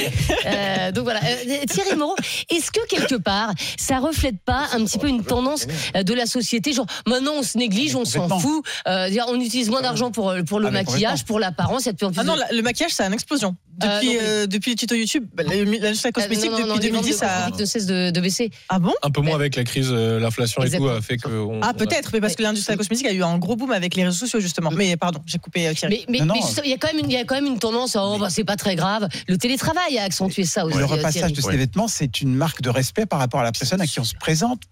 [0.46, 1.20] Euh, donc voilà.
[1.24, 2.16] Euh, Thierry Moreau,
[2.50, 6.26] est-ce que quelque part, ça reflète pas un petit peu une tendance euh, de la
[6.26, 10.32] société, genre maintenant on se néglige, on s'en fout, euh, on utilise moins d'argent pour
[10.46, 12.34] pour le Ah, maquillage, pour l'apparence, il y a de plus en plus Ah non,
[12.34, 13.56] de- la- le maquillage, c'est une explosion.
[13.82, 16.66] Euh, Depuis, non, mais- euh, depuis le tuto YouTube, la- l'industrie Euh, cosmétique, non, non,
[16.66, 17.48] non, depuis les ventes de 2010, ça.
[17.58, 18.50] ne cesse de, de baisser.
[18.68, 18.92] Ah bon?
[19.02, 21.28] Un peu moins avec la crise, euh, l'inflation et tout a fait que.
[21.28, 24.04] on- Ah peut-être, mais parce que l'industrie cosmétique a eu un gros boom avec les
[24.04, 24.70] réseaux sociaux justement.
[24.70, 26.04] Mais pardon, j'ai coupé euh, Thierry.
[26.08, 28.04] Mais, il y a quand même une, il y a quand même une tendance, à,
[28.04, 29.08] oh, bah, c'est pas très grave.
[29.28, 30.76] Le télétravail a accentué ça aussi.
[30.76, 31.32] Le euh, repassage Thierry.
[31.32, 34.00] de ces vêtements, c'est une marque de respect par rapport à la personne à qui
[34.00, 34.62] on se présente.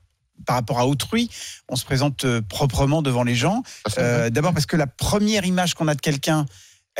[0.46, 1.28] Par rapport à autrui,
[1.68, 3.64] on se présente proprement devant les gens.
[3.98, 6.46] Euh, D'abord parce que la première image qu'on a de quelqu'un,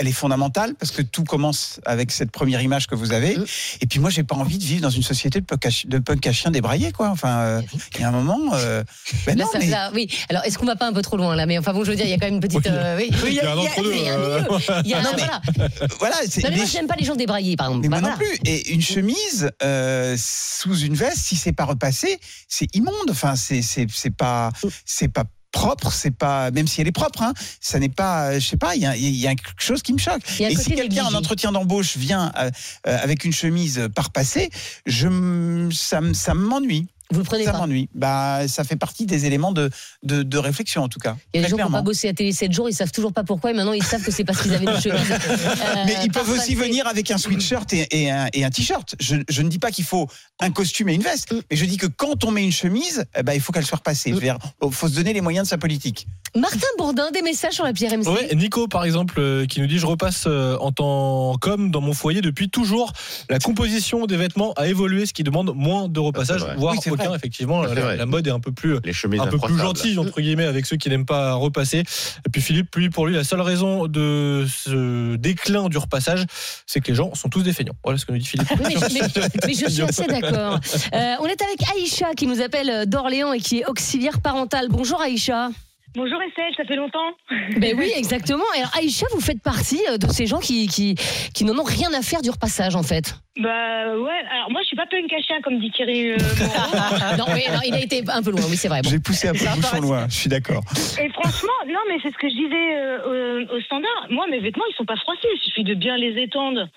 [0.00, 3.36] elle est fondamentale parce que tout commence avec cette première image que vous avez.
[3.36, 3.44] Mm.
[3.82, 5.88] Et puis moi, j'ai pas envie de vivre dans une société de punk à, chi-
[5.88, 7.08] de punk à chien débraillé, quoi.
[7.10, 7.62] Enfin, euh,
[7.96, 8.54] il y a un moment.
[8.54, 8.84] euh,
[9.26, 10.08] ben Là, non, ça- mais- là, oui.
[10.28, 11.46] Alors, est-ce qu'on va pas un peu trop loin là?
[11.46, 12.66] Mais enfin bon, je veux dire, il y a quand même une petite.
[12.66, 13.10] euh, oui.
[13.26, 14.40] Il y a un entre-deux, il y a un euh.
[14.42, 14.58] milieu.
[14.84, 15.68] Il y a un- Non, mais- voilà.
[15.98, 17.82] voilà, Non, mais moi, j'aime pas les gens débraillés, par exemple.
[17.82, 18.30] Mais Bah, moi non voilà.
[18.40, 18.50] plus.
[18.50, 22.94] Et une chemise euh, sous une veste, si c'est pas repassé, c'est immonde.
[23.10, 24.52] Enfin, c'est c'est c'est pas
[24.84, 25.92] c'est pas propre.
[25.92, 27.22] C'est pas même si elle est propre.
[27.22, 28.38] Hein, ça n'est pas.
[28.38, 28.76] Je sais pas.
[28.76, 30.22] Il y y a quelque chose qui me choque.
[30.40, 32.50] Et si quelqu'un en entretien d'embauche vient euh,
[32.86, 34.50] euh, avec une chemise pas repassée,
[34.86, 36.86] je ça ça m'ennuie.
[37.12, 37.58] Vous le prenez Ça pas.
[37.58, 37.88] m'ennuie.
[37.94, 39.70] Bah, ça fait partie des éléments de,
[40.02, 41.16] de, de réflexion, en tout cas.
[41.32, 42.92] Il y a des gens qui n'ont pas bossé à télé 7 jours, ils savent
[42.92, 45.10] toujours pas pourquoi, et maintenant ils savent que c'est parce qu'ils avaient une chemise.
[45.10, 48.94] euh, Mais ils peuvent aussi venir avec un sweatshirt et, et un, et un t-shirt.
[49.00, 50.08] Je, je ne dis pas qu'il faut
[50.40, 51.40] un costume et une veste, Mm.
[51.50, 53.78] mais je dis que quand on met une chemise, eh ben, il faut qu'elle soit
[53.78, 54.10] repassée.
[54.10, 56.06] Il faut se donner les moyens de sa politique.
[56.36, 58.06] Martin Bourdin, des messages sur la pierre MC.
[58.06, 61.80] Ouais, Nico par exemple euh, qui nous dit je repasse euh, en tant qu'homme dans
[61.80, 62.92] mon foyer depuis toujours.
[63.30, 66.56] La composition des vêtements a évolué, ce qui demande moins de repassage, c'est vrai.
[66.56, 66.80] voire Oui,
[67.14, 67.62] effectivement.
[67.62, 70.66] La, mode est un peu plus Les chemises un peu plus gentille entre guillemets avec
[70.66, 71.78] ceux qui n'aiment pas repasser.
[71.78, 76.24] Et puis Philippe, lui pour lui la seule raison de ce déclin du repassage,
[76.66, 77.76] c'est que les gens sont tous des feignants.
[77.84, 78.48] Voilà ce que nous dit Philippe.
[78.64, 80.58] Oui, mais, mais- mais je suis assez d'accord.
[80.94, 84.68] Euh, on est avec Aïcha qui nous appelle d'Orléans et qui est auxiliaire parentale.
[84.70, 85.50] Bonjour Aïcha.
[85.94, 87.10] Bonjour Estelle, ça fait longtemps.
[87.56, 88.44] Ben oui, exactement.
[88.54, 90.94] Et alors Aïcha, vous faites partie euh, de ces gens qui, qui,
[91.34, 93.16] qui n'en ont rien à faire du repassage en fait.
[93.40, 96.12] Bah ouais, alors moi je suis pas punk à comme dit Thierry.
[96.12, 97.16] euh, Moreau.
[97.18, 98.82] non, mais non, il a été un peu loin, oui c'est vrai.
[98.82, 98.90] Bon.
[98.90, 100.62] J'ai poussé un peu le bouchon loin, je suis d'accord.
[101.02, 104.06] Et franchement, non mais c'est ce que je disais euh, au, au standard.
[104.10, 106.68] Moi mes vêtements ils sont pas froissés, il suffit de bien les étendre.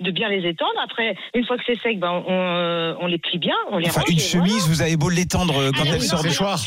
[0.00, 0.78] De bien les étendre.
[0.84, 3.88] Après, une fois que c'est sec, ben, on, euh, on les plie bien, on les
[3.88, 4.10] Enfin, range.
[4.10, 4.46] une voilà.
[4.46, 6.60] chemise, vous avez beau l'étendre quand Ah, elle non, sort non, des choirs.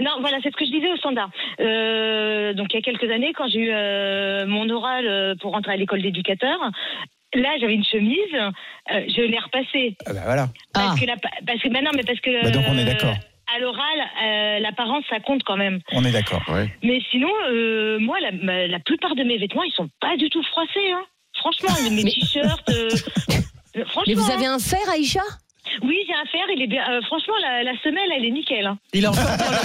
[0.00, 1.30] Non, voilà, c'est ce que je disais au standard.
[1.60, 5.52] Euh, donc il y a quelques années, quand j'ai eu euh, mon oral euh, pour
[5.52, 6.58] rentrer à l'école d'éducateur,
[7.34, 8.50] là j'avais une chemise, euh,
[9.08, 9.96] je l'ai repassée.
[10.06, 10.48] Ah bah voilà.
[10.72, 13.14] Parce que la, parce que maintenant, mais parce que Bah donc on est euh, d'accord.
[13.54, 15.80] à l'oral, euh, l'apparence ça compte quand même.
[15.92, 16.42] On est d'accord.
[16.82, 20.42] Mais sinon, euh, moi, la, la plupart de mes vêtements, ils sont pas du tout
[20.44, 20.92] froissés.
[20.92, 21.04] Hein.
[21.36, 22.68] Franchement, mes t-shirts.
[22.70, 22.88] euh,
[23.86, 24.02] franchement.
[24.06, 25.20] Mais vous avez un fer Aïcha?
[25.82, 26.42] Oui, j'ai un fer.
[26.54, 26.82] Il est bien.
[26.90, 28.66] euh, franchement, la, la semelle, elle est nickel.
[28.66, 28.78] hein.
[28.92, 29.56] Il est encore dans le-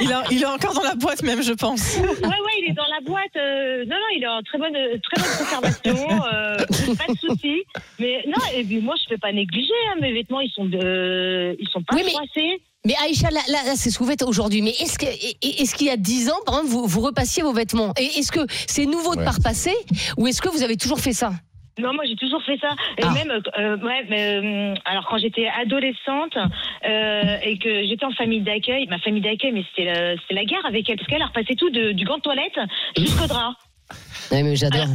[0.00, 1.96] il est- il est encore dans la boîte même, je pense.
[1.98, 3.36] Ouais, ouais, il est dans la boîte.
[3.36, 5.96] euh, non, non, il est en très bonne, très bonne conservation.
[6.32, 7.62] euh, pas de souci.
[7.98, 9.72] Mais non, et puis moi, je ne peux pas négliger.
[9.90, 12.62] hein, mes vêtements, ils sont, de, ils sont pas Oui, mais- froissés.
[12.84, 14.62] Mais Aïcha, là, là, là, c'est ce que vous faites aujourd'hui.
[14.62, 17.42] Mais est-ce que, est- est-ce qu'il y a 10 ans, par exemple, vous, vous repassiez
[17.42, 17.92] vos vêtements?
[17.98, 19.24] Et est-ce que c'est nouveau de Ouais.
[19.24, 19.74] pas repasser
[20.16, 21.32] Ou est-ce que vous avez toujours fait ça?
[21.78, 22.70] Non, moi j'ai toujours fait ça.
[22.98, 23.10] Et Ah.
[23.12, 28.40] même, euh, ouais, mais, euh, alors quand j'étais adolescente euh, et que j'étais en famille
[28.40, 31.54] d'accueil, ma famille d'accueil, mais c'était la, la guerre avec elle, parce qu'elle a repassé
[31.54, 32.58] tout de- du gant de toilette
[32.96, 33.54] jusqu'au drap.
[34.32, 34.86] Oui, mais j'adore.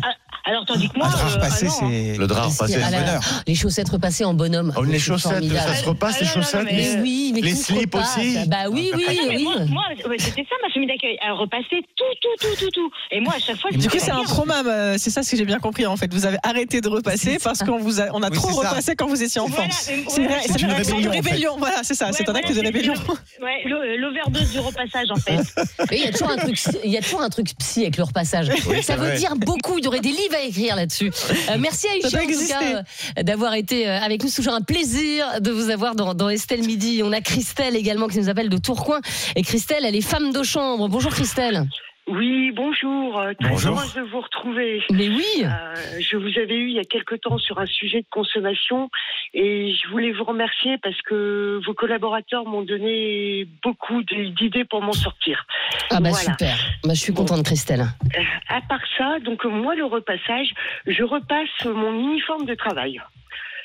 [0.44, 1.90] Alors, ah, tandis que moi, Un drap euh, repassé, ah hein.
[1.92, 2.74] c'est Le drap repassé.
[2.74, 3.22] c'est bonheur.
[3.48, 4.74] Les chaussettes repassées en bonhomme.
[4.76, 5.60] Oh, les chaussettes, formidable.
[5.70, 8.18] ça se repasse, les Ah, non, non, chaussettes mais- Mais oui, mais Les slips repasse.
[8.18, 9.48] aussi Bah oui, oui, Ah oui.
[9.70, 9.84] moi,
[10.18, 11.18] c'était ça ma famille d'accueil.
[11.24, 12.92] Elle repassait tout, tout, tout, tout, tout.
[13.12, 14.64] Et moi, à chaque fois, je Du coup, c'est un trauma.
[14.66, 16.12] euh, C'est ça ce que j'ai bien compris en fait.
[16.14, 19.08] Vous avez arrêté de repasser parce qu'on vous a, on a Oui, trop repassé quand
[19.08, 19.64] vous étiez enfant.
[19.72, 21.56] C'est une rébellion.
[21.58, 22.12] Voilà, c'est ça.
[22.14, 22.94] C'est un acte de rébellion.
[23.98, 25.40] L'overdose du repassage en fait.
[25.92, 28.04] Il y a toujours un truc, il y a toujours un truc psy avec le
[28.04, 28.48] repassage.
[28.82, 29.78] ça veut dire beaucoup.
[29.78, 31.12] Il y aurait des livres à écrire là-dessus.
[31.50, 32.54] Euh, merci Aïcha en tout exister.
[32.54, 32.84] cas
[33.20, 34.30] euh, d'avoir été euh, avec nous.
[34.30, 37.02] C'est toujours un plaisir de vous avoir dans, dans Estelle Midi.
[37.04, 39.02] On a Christelle également qui nous appelle de Tourcoing.
[39.36, 40.88] Et Christelle, elle est femme de chambre.
[40.90, 41.68] Bonjour Christelle.
[42.12, 43.20] Oui, bonjour.
[43.20, 43.78] euh, Très Bonjour.
[43.78, 44.84] heureuse de vous retrouver.
[44.92, 45.24] Mais oui.
[45.44, 48.90] Euh, je vous avais eu il y a quelque temps sur un sujet de consommation
[49.34, 54.92] et je voulais vous remercier parce que vos collaborateurs m'ont donné beaucoup d'idées pour m'en
[54.94, 55.46] sortir.
[55.90, 56.16] Ah bah Voilà.
[56.18, 56.56] super.
[56.84, 57.82] Bah, je suis contente Christelle.
[58.18, 60.54] Euh, À part ça, donc moi le repassage,
[60.88, 63.02] je repasse mon uniforme de travail.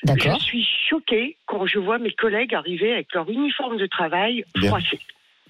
[0.04, 0.38] D'accord.
[0.38, 4.68] Je suis choquée quand je vois mes collègues arriver avec leur uniforme de travail Bien.
[4.68, 5.00] froissé.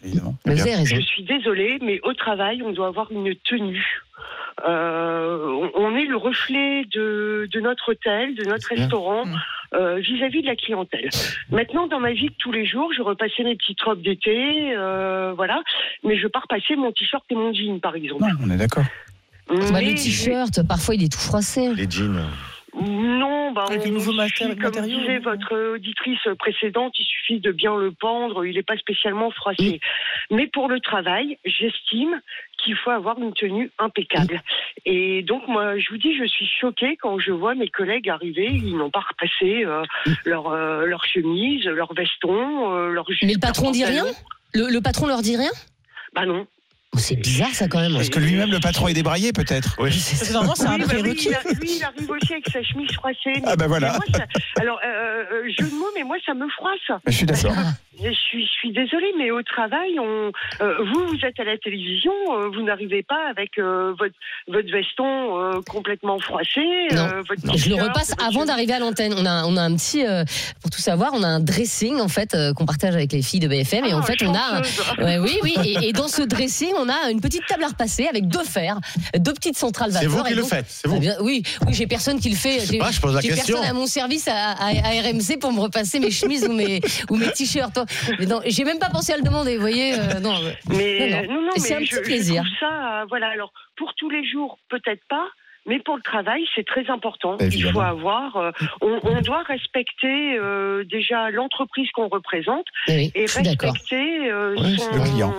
[0.05, 0.35] Évidemment.
[0.47, 0.97] Mais vous avez raison.
[0.97, 4.03] Je suis désolée, mais au travail, on doit avoir une tenue.
[4.67, 9.35] Euh, on- est le reflet de, de notre hôtel, de notre restaurant, Mm.
[9.75, 11.09] euh, vis-à-vis de la clientèle.
[11.51, 15.33] Maintenant, dans ma vie de tous les jours, je repassais mes petites robes d'été, euh,
[15.37, 15.63] voilà,
[16.05, 18.23] mais je pars passer mon t-shirt et mon jean, par exemple.
[18.23, 18.85] Non, on est d'accord.
[19.49, 21.73] Bah, le t-shirt, parfois il est tout froissé.
[21.75, 22.25] Les jeans.
[22.79, 27.05] Non, bah, Avec on les nouveaux suffit, maté- comme matériaux, disait votre auditrice précédente, il
[27.05, 29.81] suffit de bien le pendre, il n'est pas spécialement froissé.
[30.31, 32.21] Mais pour le travail, j'estime
[32.63, 34.43] qu'il faut avoir une tenue impeccable.
[34.85, 38.47] Et donc, moi, je vous dis, je suis choquée quand je vois mes collègues arriver,
[38.53, 39.83] ils n'ont pas repassé euh,
[40.25, 44.05] leur, euh, leur chemise, leur veston, euh, leur Mais le patron dit rien?
[44.53, 45.51] Le, le patron leur dit rien?
[46.15, 46.47] Bah non.
[46.95, 47.93] Oh, C'est bizarre ça quand même.
[47.95, 49.77] Parce que lui-même, le patron est débraillé, peut-être.
[49.79, 49.91] Oui.
[49.91, 51.29] Que normalement, c'est un Oui, bah oui, prérequis.
[51.29, 53.19] il a- lui, il arrive aussi avec sa chemise froissée.
[53.27, 53.93] mais- Ah bah voilà.
[53.93, 57.01] mais moi, ça- alors, euh, euh, jeu de mots, mais moi, ça me froisse.
[57.07, 57.53] Je suis d'accord.
[57.99, 60.31] Je suis, je suis désolée, mais au travail, on,
[60.61, 64.15] euh, vous, vous êtes à la télévision, euh, vous n'arrivez pas avec euh, votre,
[64.49, 66.61] votre veston euh, complètement froissé.
[66.93, 67.05] Non.
[67.09, 67.23] euh,
[67.57, 68.47] Je le repasse avant chemise.
[68.49, 69.15] d'arriver à l'antenne.
[69.17, 70.25] On a, on a un petit, euh,
[70.61, 73.41] pour tout savoir, on a un dressing en fait euh, qu'on partage avec les filles
[73.41, 74.99] de BFM et en Ah, fait on a, un- chanceuse.
[74.99, 78.07] ouais, oui, oui, et, et dans ce dressing on a une petite table à repasser
[78.07, 78.79] avec deux fers,
[79.19, 80.19] deux petites centrales C'est vapeur.
[80.19, 80.99] vous qui le donc- faites, c'est vous.
[80.99, 82.61] bien, Oui, oui, j'ai personne qui le fait.
[82.61, 83.57] sais J'ai pas, je pose la j'ai question.
[83.57, 86.81] personne à mon service à, à- à RMC pour me repasser mes chemises ou mes,
[87.11, 87.79] ou mes t-shirts.
[88.19, 89.55] Mais non, j'ai même pas pensé à le demander.
[89.57, 90.35] Vous voyez, euh, non.
[90.69, 91.35] Mais Non, non.
[91.35, 92.43] non, non, c'est un je, petit je plaisir.
[92.61, 93.29] ça, euh, voilà.
[93.29, 95.27] Alors, pour tous les jours, peut-être pas.
[95.67, 97.37] Mais pour le travail, c'est très important.
[97.37, 98.37] Bah, Il faut avoir.
[98.37, 98.51] euh,
[98.81, 104.77] on, on doit respecter euh, déjà l'entreprise qu'on représente Eh oui, et respecter euh, Ouais,
[104.79, 105.35] son- client.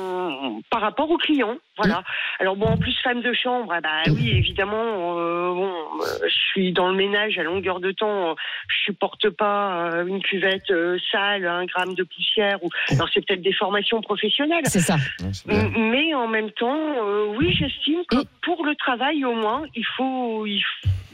[0.69, 1.55] par rapport au client.
[1.78, 2.03] Voilà.
[2.39, 5.17] Alors bon, en plus femme de chambre, ah bah oui, évidemment.
[5.19, 5.71] euh, bon,
[6.23, 8.36] je suis dans le ménage à longueur de temps.
[8.67, 10.71] Je supporte pas une cuvette
[11.11, 12.57] sale, un gramme de poussière.
[12.63, 14.63] Ou alors c'est peut-être des formations professionnelles.
[14.65, 14.95] C'est ça.
[15.47, 16.80] Mais en même temps,
[17.38, 20.63] oui, j'estime que pour le travail, au moins, il faut, il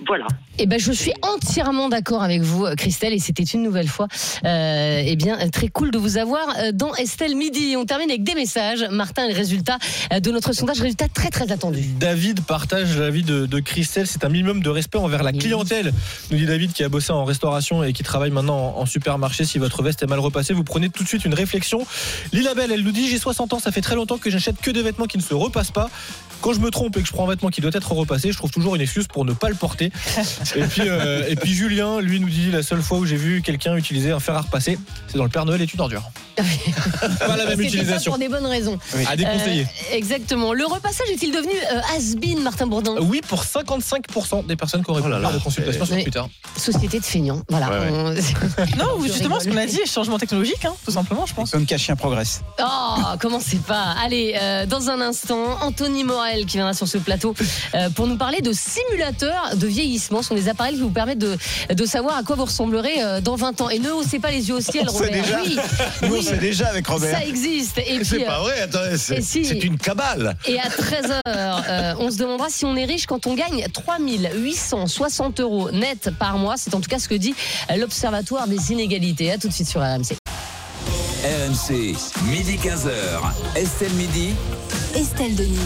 [0.08, 0.28] voilà.
[0.60, 4.08] Eh ben, je suis entièrement d'accord avec vous, euh, Christelle, et c'était une nouvelle fois,
[4.46, 7.76] euh, eh bien, très cool de vous avoir euh, dans Estelle Midi.
[7.78, 8.86] On termine avec des messages.
[8.92, 9.78] Martin, les résultats
[10.12, 11.86] de notre sondage, résultats très très attendus.
[12.00, 14.08] David partage l'avis de, de Christelle.
[14.08, 15.94] C'est un minimum de respect envers la clientèle.
[16.32, 19.46] Nous dit David qui a bossé en restauration et qui travaille maintenant en, en supermarché.
[19.46, 21.86] Si votre veste est mal repassée, vous prenez tout de suite une réflexion.
[22.32, 24.72] Lila Belle, elle nous dit J'ai 60 ans, ça fait très longtemps que j'achète que
[24.72, 25.90] des vêtements qui ne se repassent pas.
[26.44, 28.38] Quand je me trompe et que je prends un vêtement qui doit être repassé, je
[28.38, 29.94] trouve toujours une excuse pour ne pas le porter.
[30.56, 33.42] Et puis, euh, et puis Julien, lui, nous dit La seule fois où j'ai vu
[33.42, 34.78] quelqu'un utiliser un fer à repasser,
[35.08, 36.04] c'est dans le Père Noël est une ordure.
[36.36, 38.12] pas la même utilisation.
[38.12, 38.78] pour des bonnes raisons.
[39.08, 39.64] À déconseiller.
[39.64, 40.54] Euh, exactement.
[40.54, 45.02] Le repassage est-il devenu euh, has-been, Martin Bourdin Oui, pour 55% des personnes qui auraient
[45.06, 45.96] Oh de consultation sur.
[45.96, 46.24] Twitter.
[46.58, 47.42] Société de feignants.
[47.50, 47.70] Voilà.
[47.70, 47.92] Ouais, ouais.
[47.92, 51.52] On- Non, ou justement, ce qu'on a dit, changement technologique, hein, tout simplement, je pense.
[51.52, 52.42] Comme Cachien progresse.
[52.60, 56.33] Oh, comment c'est pas Allez, euh, dans un instant, Anthony Morel.
[56.34, 57.36] Qui viendra sur ce plateau
[57.76, 60.22] euh, pour nous parler de simulateurs de vieillissement.
[60.24, 61.38] Ce sont des appareils qui vous permettent de,
[61.72, 63.70] de savoir à quoi vous ressemblerez euh, dans 20 ans.
[63.70, 65.24] Et ne haussez pas les yeux au ciel, On sait Robert.
[65.24, 65.40] déjà.
[65.44, 65.58] Oui,
[66.02, 67.18] Nous, on oui, sait déjà avec Robert.
[67.20, 67.78] Ça existe.
[67.78, 70.36] Et puis, C'est euh, pas vrai, attendez, et c'est si- c'est une cabale.
[70.48, 75.70] Et à 13h, on se demandera si on est riche quand on gagne 3860 euros
[75.72, 76.56] net par mois.
[76.58, 77.36] C'est en tout cas ce que dit
[77.70, 79.32] euh, l'Observatoire des inégalités.
[79.32, 80.16] À tout de suite sur RMC.
[81.24, 81.96] RMC,
[82.30, 83.56] midi 15h.
[83.56, 84.34] Estelle Midi.
[84.96, 85.58] Estelle Denis.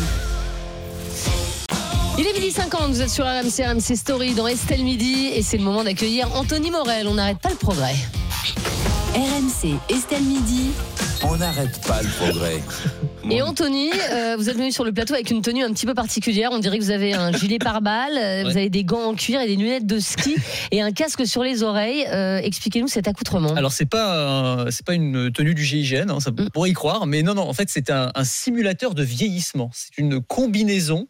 [2.18, 5.58] Il est midi 50, vous êtes sur RMC, RMC Story dans Estelle Midi et c'est
[5.58, 7.08] le moment d'accueillir Anthony Morel.
[7.08, 7.94] On n'arrête pas le progrès.
[9.14, 10.72] RMC, Estelle Midi.
[11.24, 12.62] On n'arrête pas le progrès.
[13.30, 15.94] Et Anthony, euh, vous êtes venu sur le plateau avec une tenue un petit peu
[15.94, 16.50] particulière.
[16.54, 19.42] On dirait que vous avez un gilet pare-balles, euh, vous avez des gants en cuir
[19.42, 20.36] et des lunettes de ski
[20.72, 22.06] et un casque sur les oreilles.
[22.08, 23.54] Euh, Expliquez-nous cet accoutrement.
[23.56, 26.50] Alors c'est pas c'est pas une tenue du GIGN, hein, ça Mm.
[26.54, 29.72] pourrait y croire, mais non non, en fait c'est un, un simulateur de vieillissement.
[29.74, 31.08] C'est une combinaison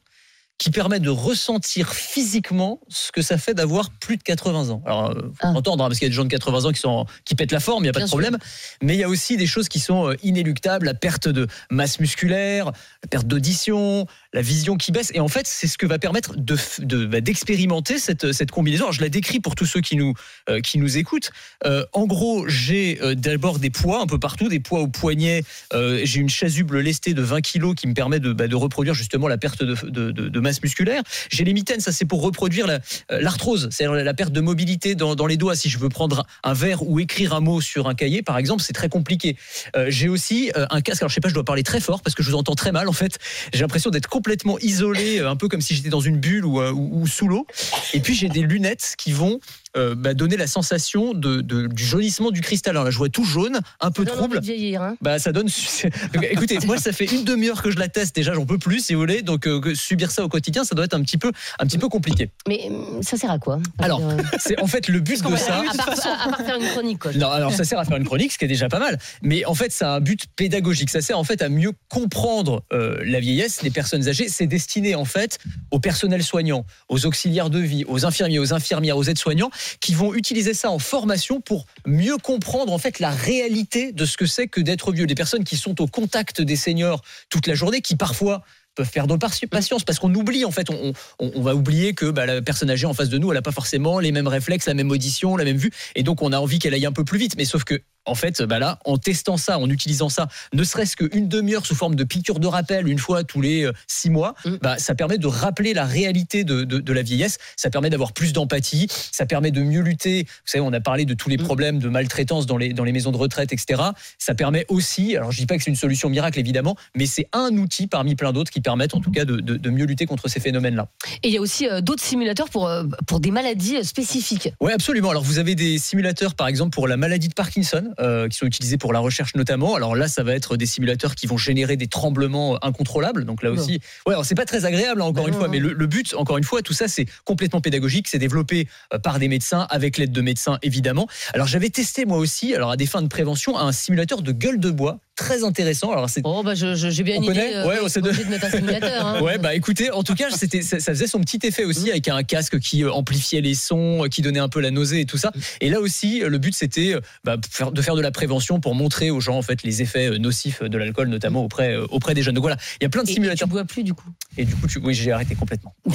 [0.58, 4.82] qui permet de ressentir physiquement ce que ça fait d'avoir plus de 80 ans.
[4.88, 6.80] Alors, euh, faut entendre, hein, parce qu'il y a des gens de 80 ans qui,
[6.80, 8.18] sont, qui pètent la forme, il n'y a pas Bien de sûr.
[8.20, 8.38] problème.
[8.82, 12.00] Mais il y a aussi des choses qui sont euh, inéluctables, la perte de masse
[12.00, 12.66] musculaire,
[13.04, 15.12] la perte d'audition, la vision qui baisse.
[15.14, 18.50] Et en fait, c'est ce que va permettre de f- de- bah, d'expérimenter cette, cette
[18.50, 18.86] combinaison.
[18.86, 20.14] Alors, je la décris pour tous ceux qui nous,
[20.50, 21.30] euh, qui nous écoutent.
[21.66, 25.44] Euh, en gros, j'ai euh, d'abord des poids un peu partout, des poids au poignet.
[25.74, 28.96] Euh, j'ai une chasuble lestée de 20 kilos qui me permet de, bah, de reproduire
[28.96, 31.04] justement la perte de, de- de- de musculaire.
[31.30, 32.80] J'ai les mitaines, ça c'est pour reproduire euh,
[33.10, 35.56] l'arthrose, c'est-à-dire la perte de mobilité dans, les doigts.
[35.56, 38.64] Si je veux prendre un verre ou écrire un mot sur un cahier, par exemple,
[38.64, 39.38] c'est très compliqué.
[39.76, 41.02] Euh, j'ai aussi euh, un casque.
[41.02, 42.72] Alors je sais pas, je dois parler très fort parce que je vous entends très
[42.72, 43.18] mal en fait.
[43.54, 47.28] J'ai l'impression d'être complètement isolé, un peu comme si j'étais dans une bulle ou sous
[47.28, 47.48] l'eau.
[47.94, 49.40] Et puis j'ai des lunettes qui vont
[49.78, 52.72] euh, bah, donner la sensation de, de- du jaunissement du cristal.
[52.72, 54.40] Alors là, je vois tout jaune, un peu Ça trouble.
[54.42, 54.96] vieillir, hein.
[55.02, 55.48] Bah, ça donne.
[56.32, 58.16] Écoutez, moi, ça fait une demi-heure que je la teste.
[58.16, 59.22] Déjà, j'en peux plus, si vous voulez.
[59.22, 61.90] Donc, euh, subir ça au quotidien, ça doit être un petit peu, un petit peu
[61.90, 62.30] compliqué.
[62.48, 63.60] Mais hum, ça sert à quoi?
[63.80, 64.02] Alors,
[64.40, 65.60] c'est en fait le but de ça.
[65.60, 67.14] à, part, à part faire une chronique, quoi.
[67.14, 68.98] Non, alors ça sert à faire une chronique, ce qui est déjà pas mal.
[69.22, 70.90] Mais en fait, ça a un but pédagogique.
[70.90, 74.30] Ça sert en fait à mieux comprendre euh, la vieillesse, les personnes âgées.
[74.30, 75.40] C'est destiné en fait
[75.72, 79.50] au personnel soignant, aux auxiliaires de vie, aux infirmiers, aux infirmières, aux aides-soignants,
[79.80, 84.18] qui vont utiliser ça en formation pour mieux comprendre en fait la réalité de ce
[84.18, 85.08] que c'est que d'être vieux.
[85.08, 88.44] Des personnes qui sont au contact des seniors toute la journée, qui parfois
[88.78, 92.70] peuvent perdre patience parce qu'on oublie en fait on, va oublier que bah, la personne
[92.70, 95.36] âgée en face de nous elle a pas forcément les mêmes réflexes la même audition
[95.36, 97.46] la même vue et donc on a envie qu'elle aille un peu plus vite mais
[97.46, 101.28] sauf que en fait, bah là, en testant ça, en utilisant ça, ne serait-ce qu'une
[101.28, 104.78] demi-heure sous forme de piqûre de rappel, une fois tous les euh, six mois, bah,
[104.80, 107.38] ça permet de rappeler la réalité de, de- de la vieillesse.
[107.56, 108.88] Ça permet d'avoir plus d'empathie.
[109.12, 110.24] Ça permet de mieux lutter.
[110.24, 112.92] Vous savez, on a parlé de tous les problèmes de maltraitance dans les, dans les
[112.92, 113.82] maisons de retraite, etc.
[114.18, 117.28] Ça permet aussi, alors je dis pas que c'est une solution miracle évidemment, mais c'est
[117.34, 120.06] un outil parmi plein d'autres qui permettent en tout cas de, de- de mieux lutter
[120.06, 120.88] contre ces phénomènes-là.
[121.24, 124.50] Et il y a aussi euh, d'autres simulateurs pour, euh, pour des maladies spécifiques.
[124.62, 125.10] Oui, absolument.
[125.10, 128.46] Alors, vous avez des simulateurs, par exemple, pour la maladie de Parkinson, euh, qui sont
[128.46, 129.76] utilisés pour la recherche notamment.
[129.76, 133.26] Alors là, ça va être des simulateurs qui vont générer des tremblements incontrôlables.
[133.26, 135.48] Donc là aussi, ouais, alors c'est pas très agréable, hein, encore une non, fois.
[135.48, 135.54] non.
[135.54, 138.08] Mais le, le but, encore une fois, tout ça, c'est complètement pédagogique.
[138.08, 141.08] C'est développé euh, par des médecins, avec l'aide de médecins, évidemment.
[141.34, 144.60] Alors, j'avais testé moi aussi, alors à des fins de prévention, un simulateur de gueule
[144.60, 145.00] de bois.
[145.16, 145.92] Très intéressant.
[145.92, 147.34] Alors, c'est Oh, bah, j'ai bien On une idée.
[147.34, 149.06] connaît euh, Ouais, de- de mettre un simulateur.
[149.06, 149.20] hein.
[149.24, 152.08] Ouais, bah écoutez, en tout cas, c'était, ça, ça faisait son petit effet aussi avec
[152.08, 155.18] un casque qui euh, amplifiait les sons, qui donnait un peu la nausée et tout
[155.18, 155.32] ça.
[155.60, 159.20] Et là aussi, le but c'était bah, de faire de la prévention pour montrer aux
[159.22, 162.36] gens en fait les effets euh, nocifs de l'alcool, notamment auprès euh, auprès des jeunes.
[162.36, 163.48] Donc voilà, il y a plein de Et- et simulateurs.
[163.48, 164.10] tu bois plus du coup?
[164.38, 164.80] Et du coup, tu...
[164.80, 165.74] oui, j'ai arrêté complètement.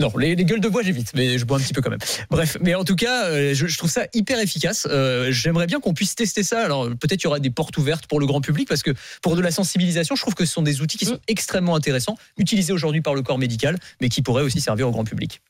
[0.00, 2.00] Non, les, les gueules de bois, j'évite, mais je bois un petit peu quand même.
[2.28, 4.86] Bref, mais en tout cas, euh, je, je trouve ça hyper efficace.
[4.90, 6.64] Euh, J'aimerais bien qu'on puisse tester ça.
[6.64, 8.90] Alors, peut-être il y aura des portes ouvertes pour le grand public, parce que
[9.22, 12.16] pour de la sensibilisation, je trouve que ce sont des outils qui sont extrêmement intéressants,
[12.36, 15.40] utilisés aujourd'hui par le corps médical, mais qui pourraient aussi servir au grand public.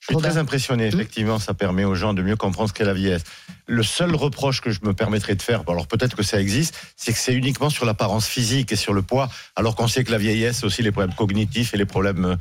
[0.00, 2.94] Je suis très impressionné, effectivement, ça permet aux gens de mieux comprendre ce qu'est la
[2.94, 3.22] vieillesse.
[3.66, 7.12] Le seul reproche que je me permettrais de faire, alors peut-être que ça existe, c'est
[7.12, 10.16] que c'est uniquement sur l'apparence physique et sur le poids, alors qu'on sait que la
[10.18, 12.36] vieillesse, c'est aussi les problèmes cognitifs et les problèmes euh,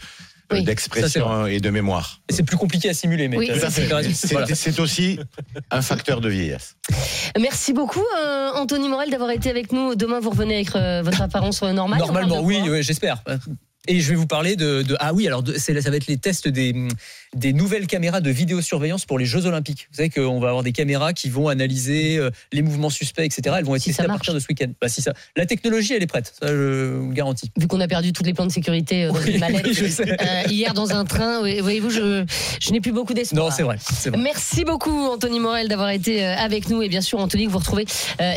[0.52, 2.22] Oui, d'expression et de mémoire.
[2.30, 4.48] Et c'est plus compliqué à simuler, mais Oui, t'as c'est- Voilà.
[4.80, 5.20] aussi
[5.70, 6.78] un facteur de vieillesse.
[7.40, 9.96] Merci beaucoup, euh, Anthony Morel, d'avoir été avec nous.
[9.96, 12.00] Demain, vous revenez avec euh, votre apparence normale.
[12.00, 13.22] Normalement, oui, j'espère.
[13.88, 16.18] Et je vais vous parler de, de- ah oui alors de- ça va être les
[16.18, 16.74] tests des
[17.36, 19.88] des nouvelles caméras de vidéosurveillance pour les Jeux Olympiques.
[19.92, 23.56] Vous savez qu'on va avoir des caméras qui vont analyser euh, les mouvements suspects, etc.
[23.60, 24.72] Elles vont être testées à partir de ce week-end.
[24.82, 27.52] Bah, si ça, la technologie elle est prête, ça je vous le garantis.
[27.58, 29.74] Vu qu'on a perdu tous les plans de sécurité euh, dans Oui, une mallette oui,
[29.74, 30.12] je sais.
[30.12, 32.26] euh, hier dans un train, voyez-vous, je,
[32.62, 33.46] je n'ai plus beaucoup d'espoir.
[33.46, 33.78] Non, c'est vrai.
[34.18, 36.82] Merci beaucoup, Anthony Morel, d'avoir été avec nous.
[36.82, 37.86] Et bien sûr, Anthony, que vous retrouvez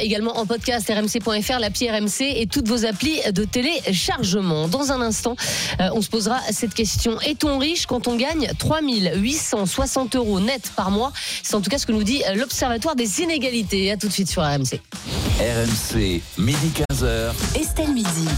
[0.01, 4.69] également en podcast rmc.fr, l'appli RMC et toutes vos applis de téléchargement.
[4.69, 5.37] Dans un instant,
[5.79, 7.21] on se posera cette question.
[7.21, 8.51] Est-on riche quand on gagne
[8.83, 11.13] 3860 euros net par mois
[11.43, 13.91] C'est en tout cas ce que nous dit l'Observatoire des inégalités.
[13.93, 14.81] À tout de suite sur RMC.
[15.39, 17.33] RMC, midi 15h.
[17.55, 18.29] Estelle Midi.